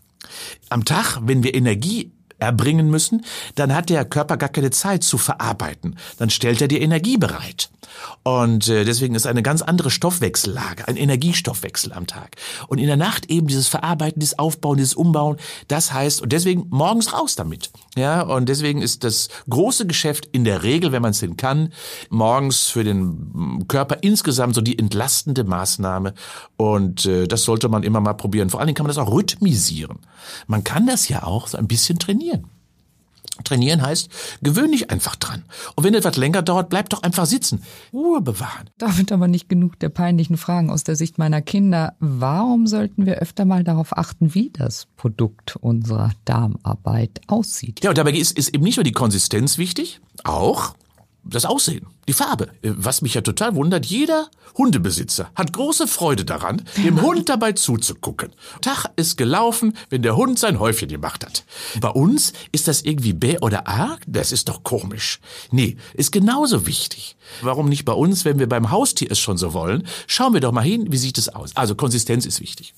Am 0.69 0.85
Tag, 0.85 1.19
wenn 1.21 1.43
wir 1.43 1.53
Energie 1.53 2.11
erbringen 2.39 2.89
müssen, 2.89 3.25
dann 3.55 3.73
hat 3.73 3.89
der 3.89 4.05
Körper 4.05 4.37
gar 4.37 4.49
keine 4.49 4.71
Zeit 4.71 5.03
zu 5.03 5.17
verarbeiten. 5.17 5.97
Dann 6.17 6.29
stellt 6.29 6.61
er 6.61 6.67
dir 6.67 6.81
Energie 6.81 7.17
bereit. 7.17 7.69
Und 8.23 8.67
äh, 8.67 8.85
deswegen 8.85 9.15
ist 9.15 9.27
eine 9.27 9.43
ganz 9.43 9.61
andere 9.61 9.91
Stoffwechsellage, 9.91 10.87
ein 10.87 10.97
Energiestoffwechsel 10.97 11.93
am 11.93 12.07
Tag. 12.07 12.35
Und 12.67 12.79
in 12.79 12.87
der 12.87 12.97
Nacht 12.97 13.29
eben 13.29 13.47
dieses 13.47 13.67
Verarbeiten, 13.67 14.19
dieses 14.19 14.39
Aufbauen, 14.39 14.77
dieses 14.77 14.95
Umbauen, 14.95 15.37
das 15.67 15.93
heißt, 15.93 16.21
und 16.21 16.31
deswegen 16.31 16.65
morgens 16.69 17.13
raus 17.13 17.35
damit. 17.35 17.71
Ja, 17.95 18.21
und 18.21 18.49
deswegen 18.49 18.81
ist 18.81 19.03
das 19.03 19.29
große 19.49 19.87
Geschäft 19.87 20.27
in 20.31 20.43
der 20.43 20.63
Regel, 20.63 20.91
wenn 20.91 21.01
man 21.01 21.11
es 21.11 21.19
denn 21.19 21.37
kann, 21.37 21.71
morgens 22.09 22.67
für 22.67 22.83
den 22.83 23.65
Körper 23.67 23.97
insgesamt 24.01 24.55
so 24.55 24.61
die 24.61 24.77
entlastende 24.77 25.43
Maßnahme. 25.43 26.13
Und 26.57 27.05
äh, 27.05 27.27
das 27.27 27.43
sollte 27.43 27.69
man 27.69 27.83
immer 27.83 28.01
mal 28.01 28.13
probieren. 28.13 28.49
Vor 28.49 28.59
allen 28.59 28.67
Dingen 28.67 28.75
kann 28.75 28.85
man 28.85 28.95
das 28.95 29.03
auch 29.03 29.11
rhythmisieren. 29.11 29.99
Man 30.47 30.63
kann 30.63 30.87
das 30.87 31.07
ja 31.07 31.23
auch 31.23 31.47
so 31.47 31.57
ein 31.57 31.67
bisschen 31.67 31.99
trainieren. 31.99 32.24
Trainieren 33.43 33.81
heißt, 33.81 34.09
gewöhn 34.41 34.71
dich 34.71 34.91
einfach 34.91 35.15
dran. 35.15 35.43
Und 35.75 35.83
wenn 35.83 35.93
etwas 35.93 36.15
länger 36.15 36.41
dauert, 36.41 36.69
bleib 36.69 36.89
doch 36.89 37.03
einfach 37.03 37.25
sitzen. 37.25 37.63
Ruhe 37.91 38.21
bewahren. 38.21 38.69
Damit 38.77 39.11
aber 39.11 39.27
nicht 39.27 39.49
genug 39.49 39.77
der 39.79 39.89
peinlichen 39.89 40.37
Fragen 40.37 40.69
aus 40.69 40.83
der 40.83 40.95
Sicht 40.95 41.17
meiner 41.17 41.41
Kinder. 41.41 41.95
Warum 41.99 42.65
sollten 42.65 43.05
wir 43.05 43.15
öfter 43.15 43.43
mal 43.43 43.63
darauf 43.63 43.97
achten, 43.97 44.33
wie 44.33 44.51
das 44.51 44.87
Produkt 44.95 45.57
unserer 45.57 46.11
Darmarbeit 46.23 47.21
aussieht? 47.27 47.83
Ja, 47.83 47.89
und 47.89 47.97
dabei 47.97 48.11
ist, 48.11 48.37
ist 48.37 48.53
eben 48.53 48.63
nicht 48.63 48.77
nur 48.77 48.85
die 48.85 48.93
Konsistenz 48.93 49.57
wichtig, 49.57 49.99
auch 50.23 50.75
das 51.23 51.45
Aussehen, 51.45 51.87
die 52.07 52.13
Farbe. 52.13 52.49
Äh, 52.61 52.71
was 52.75 53.01
mich 53.01 53.13
ja 53.13 53.21
total 53.21 53.55
wundert, 53.55 53.85
jeder 53.85 54.29
Hundebesitzer 54.57 55.29
hat 55.35 55.53
große 55.53 55.87
Freude 55.87 56.23
daran, 56.23 56.61
dem 56.77 57.01
Hund 57.01 57.29
dabei 57.29 57.51
zuzugucken. 57.51 58.31
Tag 58.61 58.85
ist 58.95 59.17
gelaufen, 59.17 59.75
wenn 59.89 60.01
der 60.01 60.15
Hund 60.15 60.39
sein 60.39 60.59
Häufchen 60.59 60.87
gemacht 60.87 61.25
hat. 61.25 61.43
Bei 61.81 61.89
uns 61.89 62.33
ist 62.51 62.67
das 62.67 62.81
irgendwie 62.81 63.13
bäh 63.13 63.39
oder 63.41 63.67
arg? 63.67 64.01
Das 64.07 64.31
ist 64.31 64.47
doch 64.47 64.63
komisch. 64.63 65.19
Nee, 65.51 65.77
ist 65.93 66.11
genauso 66.11 66.67
wichtig. 66.67 67.15
Warum 67.41 67.69
nicht 67.69 67.85
bei 67.85 67.93
uns, 67.93 68.23
wenn 68.23 68.39
wir 68.39 68.47
beim 68.47 68.71
Haustier 68.71 69.11
es 69.11 69.19
schon 69.19 69.37
so 69.37 69.53
wollen? 69.53 69.87
Schauen 70.07 70.33
wir 70.33 70.41
doch 70.41 70.51
mal 70.51 70.61
hin, 70.61 70.91
wie 70.91 70.97
sieht 70.97 71.17
es 71.17 71.29
aus? 71.29 71.55
Also 71.55 71.75
Konsistenz 71.75 72.25
ist 72.25 72.39
wichtig. 72.39 72.73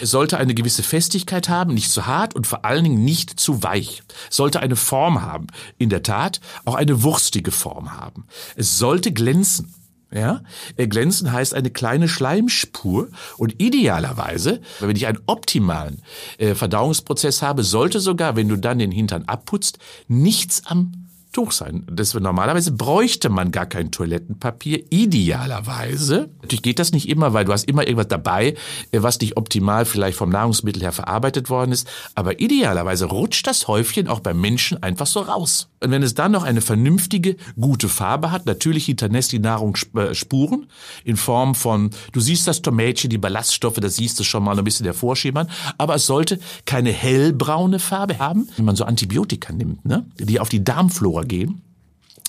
Es 0.00 0.10
sollte 0.10 0.38
eine 0.38 0.54
gewisse 0.54 0.82
Festigkeit 0.82 1.48
haben, 1.48 1.74
nicht 1.74 1.90
zu 1.90 2.06
hart 2.06 2.34
und 2.34 2.46
vor 2.46 2.64
allen 2.64 2.84
Dingen 2.84 3.04
nicht 3.04 3.40
zu 3.40 3.62
weich. 3.62 4.02
Es 4.30 4.36
sollte 4.36 4.60
eine 4.60 4.76
Form 4.76 5.22
haben. 5.22 5.46
In 5.78 5.88
der 5.88 6.02
Tat 6.02 6.40
auch 6.64 6.74
eine 6.74 7.02
wurstige 7.02 7.50
Form 7.50 7.94
haben. 7.94 8.26
Es 8.54 8.65
sollte 8.66 9.12
glänzen. 9.12 9.72
Ja, 10.12 10.42
äh, 10.76 10.86
glänzen 10.86 11.32
heißt 11.32 11.52
eine 11.52 11.70
kleine 11.70 12.08
Schleimspur 12.08 13.08
und 13.38 13.60
idealerweise, 13.60 14.60
wenn 14.78 14.94
ich 14.94 15.08
einen 15.08 15.18
optimalen 15.26 16.00
äh, 16.38 16.54
Verdauungsprozess 16.54 17.42
habe, 17.42 17.64
sollte 17.64 17.98
sogar, 17.98 18.36
wenn 18.36 18.48
du 18.48 18.56
dann 18.56 18.78
den 18.78 18.92
Hintern 18.92 19.24
abputzt, 19.24 19.78
nichts 20.06 20.62
am 20.66 21.06
Tuch 21.36 21.52
sein. 21.52 21.84
Das, 21.90 22.14
normalerweise 22.14 22.72
bräuchte 22.72 23.28
man 23.28 23.50
gar 23.50 23.66
kein 23.66 23.90
Toilettenpapier, 23.90 24.84
idealerweise. 24.88 26.30
Natürlich 26.40 26.62
geht 26.62 26.78
das 26.78 26.92
nicht 26.92 27.10
immer, 27.10 27.34
weil 27.34 27.44
du 27.44 27.52
hast 27.52 27.68
immer 27.68 27.82
irgendwas 27.82 28.08
dabei, 28.08 28.54
äh, 28.92 29.02
was 29.02 29.20
nicht 29.20 29.36
optimal 29.36 29.84
vielleicht 29.84 30.16
vom 30.16 30.30
Nahrungsmittel 30.30 30.80
her 30.80 30.92
verarbeitet 30.92 31.50
worden 31.50 31.72
ist. 31.72 31.86
Aber 32.14 32.40
idealerweise 32.40 33.04
rutscht 33.04 33.46
das 33.46 33.68
Häufchen 33.68 34.08
auch 34.08 34.20
beim 34.20 34.40
Menschen 34.40 34.82
einfach 34.82 35.06
so 35.06 35.20
raus. 35.20 35.68
Und 35.86 35.92
wenn 35.92 36.02
es 36.02 36.14
dann 36.14 36.32
noch 36.32 36.42
eine 36.42 36.62
vernünftige, 36.62 37.36
gute 37.54 37.88
Farbe 37.88 38.32
hat, 38.32 38.44
natürlich 38.44 38.86
hinterlässt 38.86 39.30
die 39.30 39.38
Nahrung 39.38 39.78
äh, 39.94 40.14
Spuren 40.14 40.66
in 41.04 41.16
Form 41.16 41.54
von, 41.54 41.90
du 42.10 42.18
siehst 42.18 42.48
das 42.48 42.60
Tomätchen, 42.60 43.08
die 43.08 43.18
Ballaststoffe, 43.18 43.76
das 43.76 43.94
siehst 43.94 44.18
du 44.18 44.24
schon 44.24 44.42
mal 44.42 44.58
ein 44.58 44.64
bisschen 44.64 44.84
hervorschimmern, 44.84 45.48
aber 45.78 45.94
es 45.94 46.06
sollte 46.06 46.40
keine 46.64 46.90
hellbraune 46.90 47.78
Farbe 47.78 48.18
haben, 48.18 48.48
wenn 48.56 48.64
man 48.64 48.74
so 48.74 48.82
Antibiotika 48.82 49.52
nimmt, 49.52 49.84
ne, 49.84 50.04
die 50.18 50.40
auf 50.40 50.48
die 50.48 50.64
Darmflora 50.64 51.22
gehen 51.22 51.62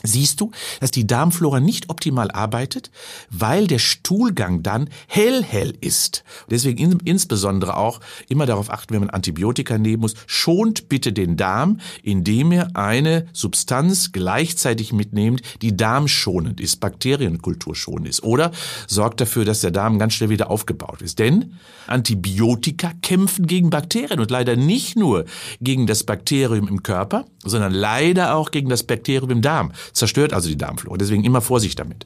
siehst 0.04 0.42
du, 0.42 0.52
dass 0.80 0.92
die 0.92 1.08
Darmflora 1.08 1.60
nicht 1.60 1.90
optimal 1.90 2.30
arbeitet, 2.32 2.92
weil 3.30 3.68
der 3.68 3.80
Stuhlgang 3.80 4.62
dann 4.62 4.90
hell 5.08 5.44
hell 5.44 5.74
ist. 5.82 6.24
Deswegen 6.50 6.92
in, 6.92 7.00
insbesondere 7.00 7.78
auch 7.78 8.00
immer 8.30 8.46
darauf 8.46 8.70
achten, 8.70 8.94
wenn 8.94 9.02
man 9.02 9.10
Antibiotika 9.10 9.78
nehmen 9.78 10.02
muss, 10.02 10.14
schont 10.28 10.88
bitte 10.88 11.14
den 11.14 11.36
Darm, 11.36 11.80
indem 12.04 12.52
ihr 12.52 12.76
eine 12.76 13.28
Substanz 13.34 14.12
gleichzeitig 14.12 14.94
mitnehmt, 14.94 15.42
die 15.62 15.76
darmschonend 15.76 16.62
ist, 16.62 16.80
bakterienkulturschonend 16.80 18.08
ist. 18.08 18.24
Oder 18.24 18.52
sorgt 18.88 19.20
dafür, 19.22 19.46
dass 19.46 19.62
der 19.62 19.72
Darm 19.72 19.98
ganz 19.98 20.14
schnell 20.14 20.30
wieder 20.30 20.52
aufgebaut 20.52 21.02
ist. 21.02 21.18
Denn 21.20 21.56
Antibiotika 21.88 22.92
kämpfen 23.02 23.48
gegen 23.48 23.70
Bakterien 23.70 24.20
und 24.20 24.30
leider 24.30 24.56
nicht 24.56 24.96
nur 24.96 25.26
gegen 25.60 25.88
das 25.88 26.04
Bakterium 26.04 26.68
im 26.68 26.84
Körper, 26.84 27.26
sondern 27.44 27.74
leider 27.74 28.36
auch 28.36 28.52
gegen 28.52 28.70
das 28.70 28.84
Bakterium 28.84 29.32
im 29.32 29.42
Darm 29.42 29.72
zerstört 29.94 30.34
also 30.34 30.50
die 30.50 30.58
Darmflora. 30.58 30.98
Deswegen 30.98 31.24
immer 31.24 31.42
Vorsicht 31.42 31.80
damit. 31.80 32.06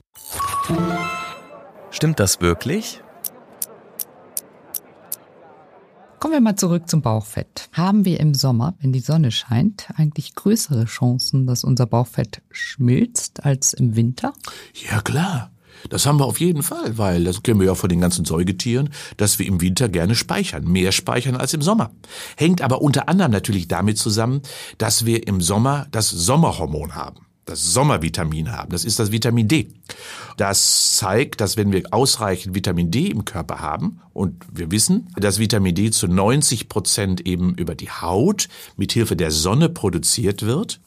Stimmt 1.91 2.19
das 2.19 2.41
wirklich? 2.41 3.01
Kommen 6.21 6.33
wir 6.33 6.41
mal 6.41 6.55
zurück 6.55 6.87
zum 6.87 7.01
Bauchfett. 7.01 7.69
Haben 7.73 8.05
wir 8.05 8.19
im 8.19 8.35
Sommer, 8.35 8.75
wenn 8.79 8.93
die 8.93 8.99
Sonne 8.99 9.31
scheint, 9.31 9.87
eigentlich 9.95 10.35
größere 10.35 10.85
Chancen, 10.85 11.47
dass 11.47 11.63
unser 11.63 11.87
Bauchfett 11.87 12.43
schmilzt 12.51 13.43
als 13.43 13.73
im 13.73 13.95
Winter? 13.95 14.31
Ja, 14.87 15.01
klar. 15.01 15.49
Das 15.89 16.05
haben 16.05 16.19
wir 16.19 16.25
auf 16.25 16.39
jeden 16.39 16.61
Fall, 16.61 16.99
weil 16.99 17.23
das 17.23 17.41
kennen 17.41 17.59
wir 17.59 17.65
ja 17.65 17.73
von 17.73 17.89
den 17.89 18.01
ganzen 18.01 18.23
Säugetieren, 18.23 18.91
dass 19.17 19.39
wir 19.39 19.47
im 19.47 19.61
Winter 19.61 19.89
gerne 19.89 20.13
speichern, 20.13 20.63
mehr 20.65 20.91
speichern 20.91 21.35
als 21.35 21.55
im 21.55 21.63
Sommer. 21.63 21.89
Hängt 22.37 22.61
aber 22.61 22.83
unter 22.83 23.09
anderem 23.09 23.31
natürlich 23.31 23.67
damit 23.67 23.97
zusammen, 23.97 24.41
dass 24.77 25.07
wir 25.07 25.27
im 25.27 25.41
Sommer 25.41 25.87
das 25.89 26.11
Sommerhormon 26.11 26.93
haben 26.93 27.25
das 27.51 27.73
Sommervitamin 27.73 28.51
haben. 28.51 28.71
Das 28.71 28.85
ist 28.85 28.99
das 28.99 29.11
Vitamin 29.11 29.47
D. 29.47 29.67
Das 30.37 30.95
zeigt, 30.95 31.41
dass 31.41 31.57
wenn 31.57 31.71
wir 31.71 31.83
ausreichend 31.91 32.55
Vitamin 32.55 32.89
D 32.89 33.07
im 33.07 33.25
Körper 33.25 33.59
haben, 33.59 33.99
und 34.13 34.43
wir 34.51 34.71
wissen, 34.71 35.07
dass 35.15 35.39
Vitamin 35.39 35.75
D 35.75 35.91
zu 35.91 36.07
90 36.07 36.67
Prozent 36.67 37.21
eben 37.27 37.55
über 37.55 37.75
die 37.75 37.89
Haut 37.89 38.47
mithilfe 38.75 39.15
der 39.15 39.31
Sonne 39.31 39.69
produziert 39.69 40.43
wird, 40.43 40.79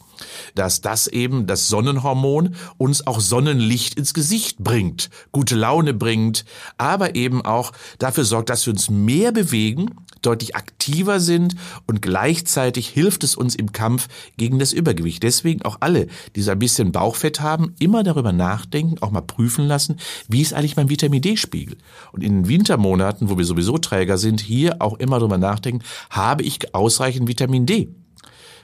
dass 0.55 0.81
das 0.81 1.07
eben 1.07 1.47
das 1.47 1.69
Sonnenhormon 1.69 2.55
uns 2.77 3.07
auch 3.07 3.21
Sonnenlicht 3.21 3.95
ins 3.95 4.15
Gesicht 4.15 4.59
bringt, 4.59 5.11
gute 5.33 5.57
Laune 5.57 5.95
bringt, 5.95 6.45
aber 6.79 7.15
eben 7.15 7.45
auch 7.45 7.73
dafür 7.99 8.25
sorgt, 8.25 8.51
dass 8.51 8.67
wir 8.67 8.73
uns 8.73 8.91
mehr 8.91 9.33
bewegen, 9.33 9.91
deutlich 10.23 10.57
aktiver 10.57 11.21
sind 11.21 11.55
und 11.87 12.03
gleichzeitig 12.03 12.89
hilft 12.89 13.25
es 13.25 13.37
uns 13.37 13.55
im 13.55 13.73
Kampf 13.73 14.09
gegen 14.37 14.59
das 14.59 14.73
Übergewicht. 14.73 15.23
Deswegen 15.23 15.63
auch 15.63 15.79
alle, 15.81 16.07
die 16.35 16.43
so 16.43 16.51
ein 16.51 16.59
bisschen 16.59 16.93
Bauchfett 16.93 17.41
haben, 17.41 17.75
immer 17.79 18.03
darüber 18.03 18.33
nachdenken, 18.33 18.97
auch 19.01 19.11
mal 19.11 19.21
prüfen 19.21 19.67
lassen, 19.67 19.97
wie 20.29 20.41
ist 20.41 20.55
eigentlich 20.55 20.77
mein 20.77 20.89
Vitamin 20.89 21.23
D-Spiegel? 21.23 21.77
Und 22.13 22.23
in 22.23 22.43
den 22.43 22.49
Wintermonaten, 22.49 23.31
wo 23.31 23.39
wir 23.39 23.45
sowieso 23.45 23.79
Träger 23.79 24.19
sind, 24.19 24.41
hier 24.41 24.81
auch 24.81 24.99
immer 24.99 25.19
darüber 25.19 25.39
nachdenken, 25.39 25.85
habe 26.11 26.43
ich 26.43 26.75
ausreichend 26.75 27.29
Vitamin 27.29 27.67
D? 27.67 27.89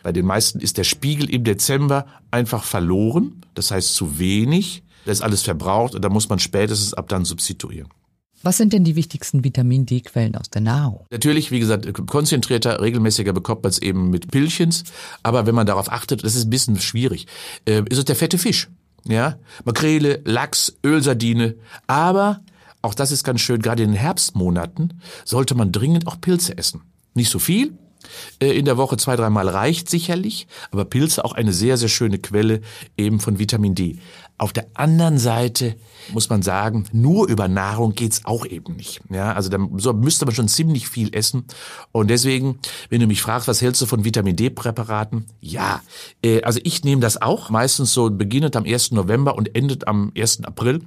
Bei 0.02 0.12
den 0.12 0.26
meisten 0.26 0.60
ist 0.60 0.78
der 0.78 0.84
Spiegel 0.84 1.28
im 1.30 1.44
Dezember 1.44 2.06
einfach 2.30 2.64
verloren, 2.64 3.42
das 3.54 3.70
heißt 3.70 3.94
zu 3.94 4.18
wenig, 4.18 4.82
da 5.04 5.12
ist 5.12 5.22
alles 5.22 5.42
verbraucht 5.42 5.94
und 5.94 6.02
da 6.02 6.08
muss 6.08 6.28
man 6.28 6.38
spätestens 6.38 6.94
ab 6.94 7.08
dann 7.08 7.24
substituieren. 7.24 7.88
Was 8.42 8.56
sind 8.56 8.72
denn 8.72 8.84
die 8.84 8.96
wichtigsten 8.96 9.44
Vitamin 9.44 9.84
D-Quellen 9.84 10.34
aus 10.34 10.48
der 10.48 10.62
Nahrung? 10.62 11.04
Natürlich, 11.10 11.50
wie 11.50 11.60
gesagt, 11.60 11.86
konzentrierter, 12.06 12.80
regelmäßiger 12.80 13.34
bekommt 13.34 13.62
man 13.62 13.70
es 13.70 13.78
eben 13.78 14.08
mit 14.08 14.30
Pillchens. 14.30 14.84
Aber 15.22 15.46
wenn 15.46 15.54
man 15.54 15.66
darauf 15.66 15.92
achtet, 15.92 16.24
das 16.24 16.34
ist 16.34 16.46
ein 16.46 16.50
bisschen 16.50 16.80
schwierig, 16.80 17.26
äh, 17.66 17.82
ist 17.90 17.98
es 17.98 18.04
der 18.06 18.16
fette 18.16 18.38
Fisch. 18.38 18.70
Ja, 19.04 19.38
Makrele, 19.64 20.22
Lachs, 20.24 20.74
Ölsardine. 20.84 21.56
Aber 21.86 22.40
auch 22.80 22.94
das 22.94 23.12
ist 23.12 23.24
ganz 23.24 23.42
schön, 23.42 23.60
gerade 23.60 23.82
in 23.82 23.90
den 23.90 23.98
Herbstmonaten 23.98 25.00
sollte 25.26 25.54
man 25.54 25.70
dringend 25.70 26.06
auch 26.06 26.20
Pilze 26.20 26.56
essen. 26.56 26.82
Nicht 27.14 27.30
so 27.30 27.38
viel, 27.38 27.76
in 28.38 28.64
der 28.64 28.76
Woche 28.76 28.96
zwei, 28.96 29.16
dreimal 29.16 29.48
reicht 29.48 29.88
sicherlich, 29.88 30.46
aber 30.70 30.84
Pilze 30.84 31.24
auch 31.24 31.32
eine 31.32 31.52
sehr, 31.52 31.76
sehr 31.76 31.88
schöne 31.88 32.18
Quelle 32.18 32.60
eben 32.96 33.20
von 33.20 33.38
Vitamin 33.38 33.74
D. 33.74 33.98
Auf 34.40 34.54
der 34.54 34.68
anderen 34.72 35.18
Seite 35.18 35.76
muss 36.14 36.30
man 36.30 36.40
sagen, 36.40 36.86
nur 36.92 37.28
über 37.28 37.46
Nahrung 37.46 37.94
geht's 37.94 38.24
auch 38.24 38.46
eben 38.46 38.74
nicht. 38.74 39.02
Ja, 39.10 39.34
also 39.34 39.50
da 39.50 39.58
müsste 39.58 40.24
man 40.24 40.34
schon 40.34 40.48
ziemlich 40.48 40.88
viel 40.88 41.14
essen. 41.14 41.44
Und 41.92 42.08
deswegen, 42.08 42.58
wenn 42.88 43.02
du 43.02 43.06
mich 43.06 43.20
fragst, 43.20 43.48
was 43.48 43.60
hältst 43.60 43.82
du 43.82 43.86
von 43.86 44.02
Vitamin 44.02 44.36
D-Präparaten? 44.36 45.26
Ja, 45.42 45.82
äh, 46.24 46.40
also 46.40 46.58
ich 46.64 46.84
nehme 46.84 47.02
das 47.02 47.20
auch, 47.20 47.50
meistens 47.50 47.92
so 47.92 48.10
beginnend 48.10 48.56
am 48.56 48.64
1. 48.64 48.92
November 48.92 49.34
und 49.36 49.54
endet 49.54 49.86
am 49.86 50.10
1. 50.16 50.44
April. 50.44 50.80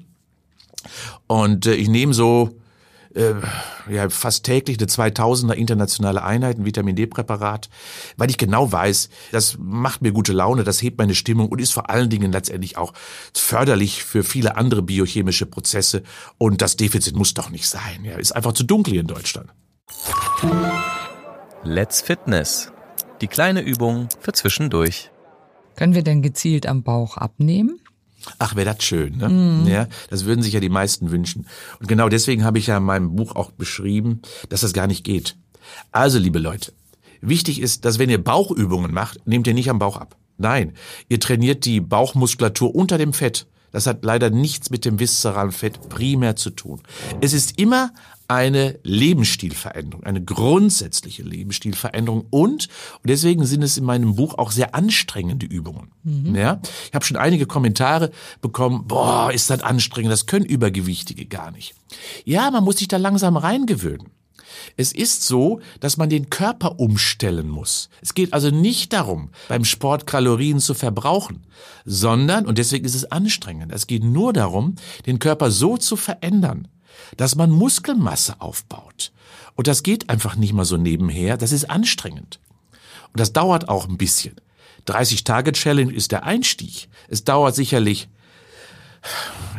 Und 1.27 1.67
äh, 1.67 1.75
ich 1.75 1.89
nehme 1.89 2.15
so 2.15 2.57
äh, 3.15 3.33
ja, 3.89 4.09
fast 4.09 4.45
täglich 4.45 4.77
eine 4.79 4.87
2000er 4.87 5.53
internationale 5.53 6.23
Einheit, 6.23 6.57
ein 6.57 6.65
Vitamin 6.65 6.95
D-Präparat, 6.95 7.69
weil 8.17 8.29
ich 8.29 8.37
genau 8.37 8.71
weiß, 8.71 9.09
das 9.31 9.57
macht 9.59 10.01
mir 10.01 10.11
gute 10.11 10.33
Laune, 10.33 10.63
das 10.63 10.81
hebt 10.81 10.97
meine 10.97 11.15
Stimmung 11.15 11.49
und 11.49 11.59
ist 11.59 11.73
vor 11.73 11.89
allen 11.89 12.09
Dingen 12.09 12.31
letztendlich 12.31 12.77
auch 12.77 12.93
förderlich 13.33 14.03
für 14.03 14.23
viele 14.23 14.57
andere 14.57 14.81
biochemische 14.81 15.45
Prozesse. 15.45 16.03
Und 16.37 16.61
das 16.61 16.75
Defizit 16.75 17.15
muss 17.15 17.33
doch 17.33 17.49
nicht 17.49 17.67
sein. 17.67 18.03
Ja, 18.03 18.17
ist 18.17 18.35
einfach 18.35 18.53
zu 18.53 18.63
dunkel 18.63 18.93
hier 18.93 19.01
in 19.01 19.07
Deutschland. 19.07 19.53
Let's 21.63 22.01
Fitness. 22.01 22.71
Die 23.21 23.27
kleine 23.27 23.61
Übung 23.61 24.09
für 24.19 24.33
zwischendurch. 24.33 25.11
Können 25.75 25.95
wir 25.95 26.03
denn 26.03 26.21
gezielt 26.21 26.67
am 26.67 26.83
Bauch 26.83 27.17
abnehmen? 27.17 27.79
Ach, 28.39 28.55
wäre 28.55 28.73
das 28.73 28.83
schön, 28.83 29.17
ne? 29.17 29.29
Mhm. 29.29 29.67
Ja, 29.67 29.87
das 30.09 30.25
würden 30.25 30.41
sich 30.41 30.53
ja 30.53 30.59
die 30.59 30.69
meisten 30.69 31.11
wünschen. 31.11 31.47
Und 31.79 31.87
genau 31.87 32.09
deswegen 32.09 32.43
habe 32.43 32.57
ich 32.57 32.67
ja 32.67 32.77
in 32.77 32.83
meinem 32.83 33.15
Buch 33.15 33.35
auch 33.35 33.51
beschrieben, 33.51 34.21
dass 34.49 34.61
das 34.61 34.73
gar 34.73 34.87
nicht 34.87 35.03
geht. 35.03 35.35
Also, 35.91 36.19
liebe 36.19 36.39
Leute, 36.39 36.73
wichtig 37.21 37.61
ist, 37.61 37.85
dass 37.85 37.99
wenn 37.99 38.09
ihr 38.09 38.23
Bauchübungen 38.23 38.93
macht, 38.93 39.25
nehmt 39.27 39.47
ihr 39.47 39.53
nicht 39.53 39.69
am 39.69 39.79
Bauch 39.79 39.97
ab. 39.97 40.15
Nein, 40.37 40.73
ihr 41.09 41.19
trainiert 41.19 41.65
die 41.65 41.79
Bauchmuskulatur 41.79 42.73
unter 42.73 42.97
dem 42.97 43.13
Fett. 43.13 43.45
Das 43.73 43.87
hat 43.87 44.05
leider 44.05 44.29
nichts 44.29 44.69
mit 44.69 44.85
dem 44.85 44.99
viszeralen 44.99 45.51
Fett 45.51 45.89
primär 45.89 46.37
zu 46.37 46.51
tun. 46.51 46.81
Es 47.19 47.33
ist 47.33 47.59
immer 47.59 47.91
eine 48.29 48.79
Lebensstilveränderung, 48.83 50.03
eine 50.05 50.23
grundsätzliche 50.23 51.23
Lebensstilveränderung 51.23 52.25
und, 52.29 52.69
und 53.01 53.09
deswegen 53.09 53.45
sind 53.45 53.63
es 53.63 53.77
in 53.77 53.83
meinem 53.83 54.15
Buch 54.15 54.37
auch 54.37 54.51
sehr 54.51 54.73
anstrengende 54.75 55.45
Übungen. 55.45 55.91
Mhm. 56.03 56.35
Ja, 56.35 56.61
ich 56.87 56.93
habe 56.93 57.03
schon 57.03 57.17
einige 57.17 57.45
Kommentare 57.45 58.11
bekommen, 58.41 58.87
boah, 58.87 59.31
ist 59.33 59.49
das 59.49 59.61
anstrengend, 59.61 60.11
das 60.11 60.25
können 60.25 60.45
Übergewichtige 60.45 61.25
gar 61.25 61.51
nicht. 61.51 61.75
Ja, 62.23 62.49
man 62.49 62.63
muss 62.63 62.77
sich 62.77 62.87
da 62.87 62.97
langsam 62.97 63.35
reingewöhnen. 63.35 64.07
Es 64.77 64.91
ist 64.91 65.23
so, 65.23 65.61
dass 65.79 65.97
man 65.97 66.09
den 66.09 66.29
Körper 66.29 66.79
umstellen 66.79 67.49
muss. 67.49 67.89
Es 68.01 68.13
geht 68.13 68.33
also 68.33 68.49
nicht 68.49 68.93
darum, 68.93 69.29
beim 69.47 69.65
Sport 69.65 70.07
Kalorien 70.07 70.59
zu 70.59 70.73
verbrauchen, 70.73 71.45
sondern, 71.85 72.45
und 72.45 72.57
deswegen 72.57 72.85
ist 72.85 72.95
es 72.95 73.11
anstrengend, 73.11 73.71
es 73.71 73.87
geht 73.87 74.03
nur 74.03 74.33
darum, 74.33 74.75
den 75.05 75.19
Körper 75.19 75.51
so 75.51 75.77
zu 75.77 75.95
verändern, 75.95 76.67
dass 77.17 77.35
man 77.35 77.51
Muskelmasse 77.51 78.39
aufbaut. 78.39 79.11
Und 79.55 79.67
das 79.67 79.83
geht 79.83 80.09
einfach 80.09 80.35
nicht 80.35 80.53
mal 80.53 80.65
so 80.65 80.77
nebenher, 80.77 81.37
das 81.37 81.51
ist 81.51 81.69
anstrengend. 81.69 82.39
Und 83.11 83.19
das 83.19 83.33
dauert 83.33 83.69
auch 83.69 83.87
ein 83.87 83.97
bisschen. 83.97 84.35
30-Tage-Challenge 84.87 85.93
ist 85.93 86.11
der 86.11 86.23
Einstieg. 86.23 86.89
Es 87.07 87.23
dauert 87.23 87.55
sicherlich 87.55 88.09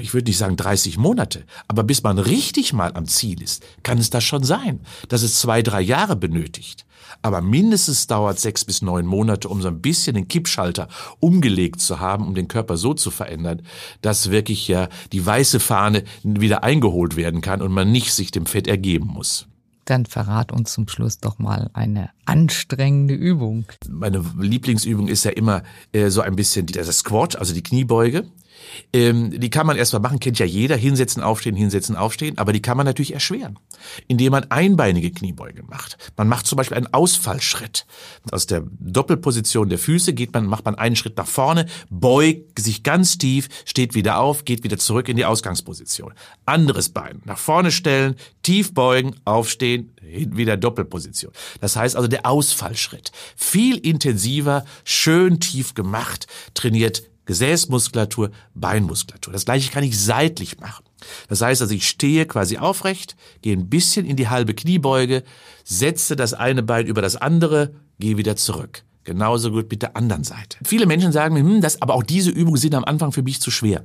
ich 0.01 0.15
würde 0.15 0.29
nicht 0.29 0.39
sagen 0.39 0.57
30 0.57 0.99
Monate, 0.99 1.45
aber 1.69 1.85
bis 1.85 2.03
man 2.03 2.19
richtig 2.19 2.73
mal 2.73 2.93
am 2.95 3.07
Ziel 3.07 3.43
ist, 3.43 3.63
kann 3.83 3.99
es 3.99 4.11
das 4.11 4.25
schon 4.25 4.45
sein, 4.45 4.81
dass 5.09 5.23
es 5.23 5.41
zwei, 5.41 5.63
drei 5.63 5.81
Jahre 5.81 6.17
benötigt. 6.17 6.85
Aber 7.23 7.41
mindestens 7.41 8.07
dauert 8.07 8.39
sechs 8.39 8.65
bis 8.65 8.83
neun 8.83 9.07
Monate, 9.07 9.49
um 9.49 9.63
so 9.63 9.69
ein 9.69 9.81
bisschen 9.81 10.15
den 10.15 10.29
Kippschalter 10.29 10.89
umgelegt 11.21 11.81
zu 11.81 12.01
haben, 12.01 12.27
um 12.27 12.35
den 12.35 12.49
Körper 12.49 12.77
so 12.77 12.93
zu 12.93 13.11
verändern, 13.11 13.63
dass 14.03 14.31
wirklich 14.31 14.69
ja 14.69 14.89
die 15.13 15.25
weiße 15.25 15.61
Fahne 15.61 16.05
wieder 16.23 16.65
eingeholt 16.65 17.17
werden 17.17 17.41
kann 17.41 17.63
und 17.63 17.73
man 17.73 17.91
nicht 17.91 18.13
sich 18.13 18.31
dem 18.31 18.47
Fett 18.47 18.67
ergeben 18.67 19.07
muss. 19.07 19.47
Dann 19.85 20.07
verrat 20.07 20.51
uns 20.51 20.73
zum 20.73 20.89
Schluss 20.89 21.19
doch 21.19 21.39
mal 21.39 21.71
eine 21.75 22.11
anstrengende 22.25 23.15
Übung. 23.15 23.67
Meine 23.89 24.25
Lieblingsübung 24.39 25.09
ist 25.09 25.25
ja 25.25 25.31
immer 25.31 25.63
äh, 25.93 26.09
so 26.09 26.23
ein 26.23 26.37
bisschen 26.37 26.67
der 26.67 26.85
Squat, 26.85 27.37
also 27.37 27.53
die 27.53 27.63
Kniebeuge. 27.63 28.25
Ähm, 28.93 29.39
die 29.39 29.51
kann 29.51 29.67
man 29.67 29.77
erstmal 29.77 30.03
machen, 30.03 30.21
kennt 30.21 30.39
ja 30.39 30.47
jeder, 30.47 30.77
hinsetzen, 30.77 31.23
aufstehen, 31.23 31.57
hinsetzen, 31.57 31.97
aufstehen, 31.97 32.39
aber 32.39 32.53
die 32.53 32.63
kann 32.63 32.77
man 32.77 32.87
natürlich 32.87 33.15
erschweren, 33.15 33.59
indem 34.09 34.33
man 34.33 34.51
einbeinige 34.51 35.11
Kniebeuge 35.11 35.63
macht. 35.63 35.97
Man 36.17 36.29
macht 36.29 36.47
zum 36.47 36.57
Beispiel 36.57 36.77
einen 36.77 36.93
Ausfallschritt. 36.93 37.87
Aus 38.31 38.47
der 38.47 38.65
Doppelposition 38.79 39.69
der 39.69 39.79
Füße 39.79 40.15
geht 40.15 40.33
man, 40.33 40.47
macht 40.47 40.65
man 40.65 40.75
einen 40.75 40.97
Schritt 40.97 41.17
nach 41.17 41.27
vorne, 41.27 41.67
beugt 41.91 42.59
sich 42.59 42.83
ganz 42.83 43.19
tief, 43.19 43.49
steht 43.65 43.95
wieder 43.95 44.19
auf, 44.19 44.45
geht 44.45 44.65
wieder 44.65 44.79
zurück 44.79 45.09
in 45.09 45.17
die 45.17 45.25
Ausgangsposition. 45.25 46.15
Anderes 46.47 46.89
Bein 46.89 47.23
nach 47.25 47.39
vorne 47.39 47.71
stellen, 47.71 48.17
tief 48.43 48.75
beugen, 48.75 49.15
aufstehen, 49.25 49.93
wieder 50.03 50.57
Doppelposition. 50.57 51.33
Das 51.61 51.77
heißt 51.77 51.97
also 51.97 52.09
der 52.09 52.27
Ausfallschritt. 52.27 53.13
Viel 53.37 53.77
intensiver, 53.79 54.65
schön 54.85 55.41
tief 55.41 55.75
gemacht, 55.75 56.27
trainiert 56.55 57.03
Gesäßmuskulatur, 57.27 58.31
Beinmuskulatur. 58.55 59.33
Das 59.33 59.45
gleiche 59.45 59.71
kann 59.71 59.85
ich 59.85 59.99
seitlich 59.99 60.61
machen. 60.61 60.85
Das 61.29 61.41
heißt 61.41 61.63
also, 61.63 61.75
ich 61.75 61.89
stehe 61.89 62.27
quasi 62.27 62.59
aufrecht, 62.59 63.17
gehe 63.43 63.57
ein 63.57 63.69
bisschen 63.69 64.07
in 64.07 64.17
die 64.17 64.29
halbe 64.29 64.55
Kniebeuge, 64.55 65.23
setze 65.65 66.17
das 66.17 66.35
eine 66.35 66.63
Bein 66.63 66.87
über 66.87 67.03
das 67.03 67.17
andere, 67.17 67.75
gehe 67.99 68.17
wieder 68.17 68.37
zurück. 68.37 68.85
Genauso 69.05 69.51
gut 69.51 69.71
mit 69.71 69.83
der 69.83 69.97
anderen 69.97 70.25
Seite. 70.25 70.59
Viele 70.65 70.87
Menschen 70.87 71.13
sagen 71.13 71.35
mir, 71.35 71.41
hm, 71.41 71.61
das, 71.61 71.81
aber 71.83 71.95
auch 71.95 72.03
diese 72.03 72.31
Übungen 72.31 72.57
sind 72.57 72.75
am 72.75 72.85
Anfang 72.85 73.13
für 73.13 73.23
mich 73.23 73.41
zu 73.41 73.51
schwer. 73.51 73.85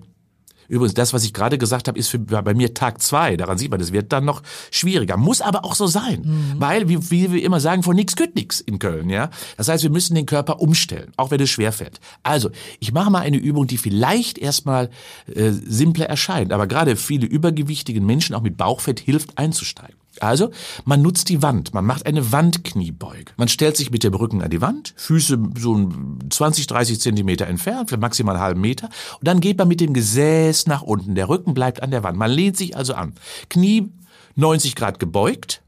Übrigens, 0.69 0.93
das, 0.93 1.13
was 1.13 1.23
ich 1.23 1.33
gerade 1.33 1.57
gesagt 1.57 1.87
habe, 1.87 1.99
ist 1.99 2.07
für, 2.07 2.19
bei 2.19 2.53
mir 2.53 2.73
Tag 2.73 3.01
zwei. 3.01 3.35
Daran 3.35 3.57
sieht 3.57 3.71
man, 3.71 3.79
das 3.79 3.91
wird 3.91 4.13
dann 4.13 4.23
noch 4.23 4.41
schwieriger. 4.71 5.17
Muss 5.17 5.41
aber 5.41 5.65
auch 5.65 5.75
so 5.75 5.87
sein. 5.87 6.21
Mhm. 6.23 6.61
Weil, 6.61 6.87
wie, 6.87 7.11
wie 7.11 7.31
wir 7.33 7.43
immer 7.43 7.59
sagen, 7.59 7.83
von 7.83 7.95
nichts 7.95 8.15
geht 8.15 8.35
nichts 8.35 8.61
in 8.61 8.79
Köln. 8.79 9.09
Ja, 9.09 9.29
Das 9.57 9.67
heißt, 9.67 9.83
wir 9.83 9.89
müssen 9.89 10.15
den 10.15 10.25
Körper 10.25 10.61
umstellen, 10.61 11.11
auch 11.17 11.31
wenn 11.31 11.41
es 11.41 11.49
schwerfällt. 11.49 11.99
Also, 12.23 12.51
ich 12.79 12.93
mache 12.93 13.09
mal 13.09 13.19
eine 13.19 13.37
Übung, 13.37 13.67
die 13.67 13.77
vielleicht 13.77 14.37
erstmal 14.37 14.89
äh, 15.33 15.51
simpler 15.51 16.05
erscheint. 16.05 16.53
Aber 16.53 16.67
gerade 16.67 16.95
viele 16.95 17.25
übergewichtigen 17.25 18.05
Menschen, 18.05 18.35
auch 18.35 18.41
mit 18.41 18.55
Bauchfett, 18.55 18.99
hilft 18.99 19.37
einzusteigen. 19.37 19.95
Also, 20.21 20.51
man 20.85 21.01
nutzt 21.01 21.29
die 21.29 21.41
Wand. 21.41 21.73
Man 21.73 21.85
macht 21.85 22.05
eine 22.05 22.31
Wandkniebeuge. 22.31 23.33
Man 23.37 23.47
stellt 23.47 23.77
sich 23.77 23.91
mit 23.91 24.03
dem 24.03 24.13
Rücken 24.13 24.41
an 24.41 24.49
die 24.49 24.61
Wand, 24.61 24.93
Füße 24.97 25.39
so 25.57 25.89
20, 26.29 26.67
30 26.67 26.99
Zentimeter 26.99 27.47
entfernt, 27.47 27.89
für 27.89 27.97
maximal 27.97 28.35
einen 28.35 28.43
halben 28.43 28.61
Meter. 28.61 28.89
Und 29.19 29.27
dann 29.27 29.39
geht 29.39 29.57
man 29.57 29.67
mit 29.67 29.81
dem 29.81 29.93
Gesäß 29.93 30.67
nach 30.67 30.81
unten. 30.81 31.15
Der 31.15 31.29
Rücken 31.29 31.53
bleibt 31.53 31.83
an 31.83 31.91
der 31.91 32.03
Wand. 32.03 32.17
Man 32.17 32.31
lehnt 32.31 32.57
sich 32.57 32.75
also 32.75 32.93
an. 32.93 33.13
Knie 33.49 33.89
90 34.35 34.75
Grad 34.75 34.99
gebeugt. 34.99 35.61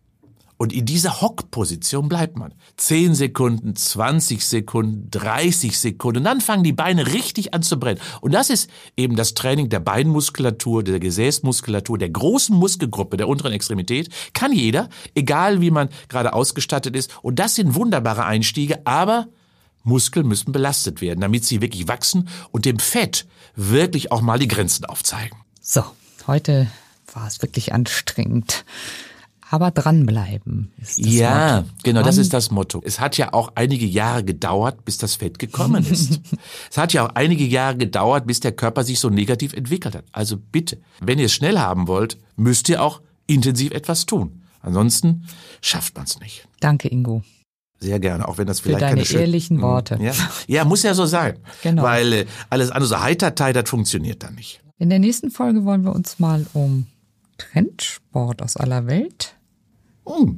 Und 0.61 0.73
in 0.73 0.85
dieser 0.85 1.21
Hockposition 1.21 2.07
bleibt 2.07 2.37
man. 2.37 2.53
10 2.77 3.15
Sekunden, 3.15 3.75
20 3.75 4.45
Sekunden, 4.45 5.09
30 5.09 5.75
Sekunden. 5.75 6.19
Und 6.19 6.25
dann 6.25 6.39
fangen 6.39 6.63
die 6.63 6.71
Beine 6.71 7.07
richtig 7.07 7.55
an 7.55 7.63
zu 7.63 7.79
brennen. 7.79 7.99
Und 8.21 8.31
das 8.35 8.51
ist 8.51 8.69
eben 8.95 9.15
das 9.15 9.33
Training 9.33 9.69
der 9.69 9.79
Beinmuskulatur, 9.79 10.83
der 10.83 10.99
Gesäßmuskulatur, 10.99 11.97
der 11.97 12.11
großen 12.11 12.55
Muskelgruppe 12.55 13.17
der 13.17 13.27
unteren 13.27 13.53
Extremität. 13.53 14.09
Kann 14.33 14.53
jeder, 14.53 14.89
egal 15.15 15.61
wie 15.61 15.71
man 15.71 15.89
gerade 16.09 16.31
ausgestattet 16.31 16.95
ist. 16.95 17.09
Und 17.23 17.39
das 17.39 17.55
sind 17.55 17.73
wunderbare 17.73 18.25
Einstiege, 18.25 18.85
aber 18.85 19.29
Muskeln 19.81 20.27
müssen 20.27 20.51
belastet 20.51 21.01
werden, 21.01 21.21
damit 21.21 21.43
sie 21.43 21.61
wirklich 21.61 21.87
wachsen 21.87 22.29
und 22.51 22.65
dem 22.65 22.77
Fett 22.77 23.25
wirklich 23.55 24.11
auch 24.11 24.21
mal 24.21 24.37
die 24.37 24.47
Grenzen 24.47 24.85
aufzeigen. 24.85 25.39
So, 25.59 25.83
heute 26.27 26.67
war 27.15 27.25
es 27.25 27.41
wirklich 27.41 27.73
anstrengend. 27.73 28.63
Aber 29.53 29.69
dranbleiben 29.71 30.71
ist 30.81 30.97
das 30.97 31.13
Ja, 31.13 31.55
Motto. 31.57 31.73
genau, 31.83 32.03
das 32.03 32.17
ist 32.17 32.31
das 32.33 32.51
Motto. 32.51 32.81
Es 32.85 33.01
hat 33.01 33.17
ja 33.17 33.33
auch 33.33 33.51
einige 33.55 33.85
Jahre 33.85 34.23
gedauert, 34.23 34.85
bis 34.85 34.97
das 34.97 35.15
Fett 35.15 35.39
gekommen 35.39 35.85
ist. 35.85 36.21
es 36.71 36.77
hat 36.77 36.93
ja 36.93 37.05
auch 37.05 37.15
einige 37.15 37.43
Jahre 37.45 37.75
gedauert, 37.75 38.25
bis 38.27 38.39
der 38.39 38.53
Körper 38.53 38.85
sich 38.85 38.99
so 38.99 39.09
negativ 39.09 39.51
entwickelt 39.51 39.93
hat. 39.95 40.05
Also 40.13 40.37
bitte, 40.37 40.79
wenn 41.01 41.19
ihr 41.19 41.25
es 41.25 41.33
schnell 41.33 41.59
haben 41.59 41.87
wollt, 41.87 42.17
müsst 42.37 42.69
ihr 42.69 42.81
auch 42.81 43.01
intensiv 43.27 43.71
etwas 43.73 44.05
tun. 44.05 44.41
Ansonsten 44.61 45.27
schafft 45.61 45.95
man 45.97 46.05
es 46.05 46.19
nicht. 46.21 46.47
Danke, 46.61 46.87
Ingo. 46.87 47.21
Sehr 47.79 47.99
gerne, 47.99 48.27
auch 48.29 48.37
wenn 48.37 48.47
das 48.47 48.59
vielleicht 48.61 48.83
deine 48.83 48.93
keine 48.95 49.05
schön- 49.05 49.19
ehrlichen 49.21 49.57
Mhm. 49.57 49.61
Worte. 49.63 49.97
Ja. 50.01 50.13
ja, 50.47 50.63
muss 50.63 50.83
ja 50.83 50.93
so 50.93 51.05
sein. 51.05 51.39
Genau. 51.61 51.83
Weil 51.83 52.13
äh, 52.13 52.25
alles 52.49 52.71
andere 52.71 52.87
so 52.87 53.01
heitertei, 53.01 53.51
das 53.51 53.69
funktioniert 53.69 54.23
dann 54.23 54.35
nicht. 54.35 54.61
In 54.77 54.89
der 54.89 54.99
nächsten 54.99 55.29
Folge 55.29 55.65
wollen 55.65 55.83
wir 55.83 55.93
uns 55.93 56.19
mal 56.19 56.45
um 56.53 56.85
Trendsport 57.37 58.41
aus 58.41 58.55
aller 58.55 58.87
Welt 58.87 59.33
Hm. 59.33 59.40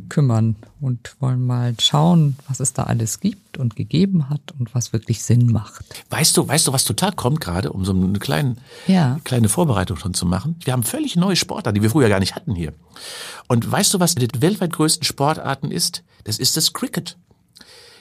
Kümmern 0.10 0.56
und 0.82 1.16
wollen 1.20 1.46
mal 1.46 1.74
schauen, 1.80 2.36
was 2.48 2.60
es 2.60 2.74
da 2.74 2.84
alles 2.84 3.20
gibt 3.20 3.58
und 3.58 3.76
gegeben 3.76 4.30
hat 4.30 4.42
und 4.60 4.76
was 4.76 4.94
wirklich 4.94 5.24
Sinn 5.24 5.52
macht. 5.52 5.86
Weißt 6.10 6.36
du, 6.38 6.48
weißt 6.48 6.68
du, 6.68 6.74
was 6.74 6.84
total 6.84 7.12
kommt 7.14 7.42
gerade, 7.42 7.72
um 7.72 7.84
so 7.86 7.92
eine 7.94 8.20
kleine, 8.20 8.56
Ja. 8.88 9.20
kleine 9.24 9.50
Vorbereitung 9.50 9.98
schon 9.98 10.14
zu 10.14 10.26
machen? 10.26 10.58
Wir 10.64 10.74
haben 10.74 10.84
völlig 10.84 11.16
neue 11.16 11.36
Sportarten, 11.36 11.76
die 11.76 11.82
wir 11.82 11.90
früher 11.90 12.10
gar 12.10 12.20
nicht 12.20 12.36
hatten 12.36 12.56
hier. 12.56 12.74
Und 13.48 13.70
weißt 13.72 13.94
du, 13.94 14.00
was 14.00 14.16
die 14.16 14.28
weltweit 14.42 14.74
größten 14.74 15.04
Sportarten 15.06 15.72
ist? 15.72 16.04
Das 16.26 16.40
ist 16.40 16.56
das 16.58 16.74
Cricket. 16.74 17.18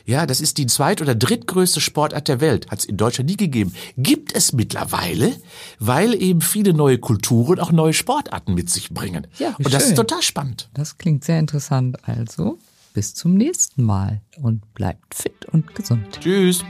Ja, 0.05 0.27
das 0.27 0.41
ist 0.41 0.59
die 0.59 0.67
zweit- 0.67 1.01
oder 1.01 1.15
drittgrößte 1.15 1.81
Sportart 1.81 2.29
der 2.29 2.41
Welt. 2.41 2.71
Hat 2.71 2.81
es 2.81 2.85
in 2.85 2.97
Deutschland 2.97 3.31
nie 3.31 3.37
gegeben. 3.37 3.75
Gibt 3.97 4.35
es 4.35 4.53
mittlerweile, 4.53 5.33
weil 5.79 6.15
eben 6.21 6.41
viele 6.41 6.75
neue 6.75 6.99
Kulturen 6.99 7.61
auch 7.61 7.73
neue 7.73 7.93
Sportarten 7.93 8.55
mit 8.55 8.69
sich 8.71 8.91
bringen. 8.91 9.27
Ja, 9.39 9.55
wie 9.59 9.65
Und 9.65 9.73
das 9.75 9.83
schön. 9.85 9.93
ist 9.93 9.97
total 9.97 10.23
spannend. 10.23 10.69
Das 10.75 10.99
klingt 10.99 11.25
sehr 11.25 11.39
interessant. 11.39 11.97
Also 12.07 12.59
bis 12.95 13.15
zum 13.15 13.35
nächsten 13.35 13.85
Mal 13.85 14.21
und 14.43 14.75
bleibt 14.75 15.15
fit 15.15 15.47
und 15.53 15.75
gesund. 15.75 16.05
Tschüss. 16.21 16.65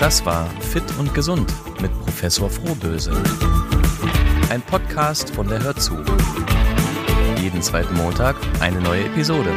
Das 0.00 0.24
war 0.26 0.50
Fit 0.60 0.82
und 0.98 1.14
Gesund 1.14 1.52
mit 1.80 1.92
Professor 2.00 2.50
Frohböse. 2.50 3.12
Ein 4.50 4.60
Podcast 4.62 5.30
von 5.30 5.48
der 5.48 5.62
Hörzu. 5.62 5.94
Jeden 7.40 7.62
zweiten 7.62 7.94
Montag 7.96 8.36
eine 8.60 8.80
neue 8.80 9.04
Episode. 9.04 9.50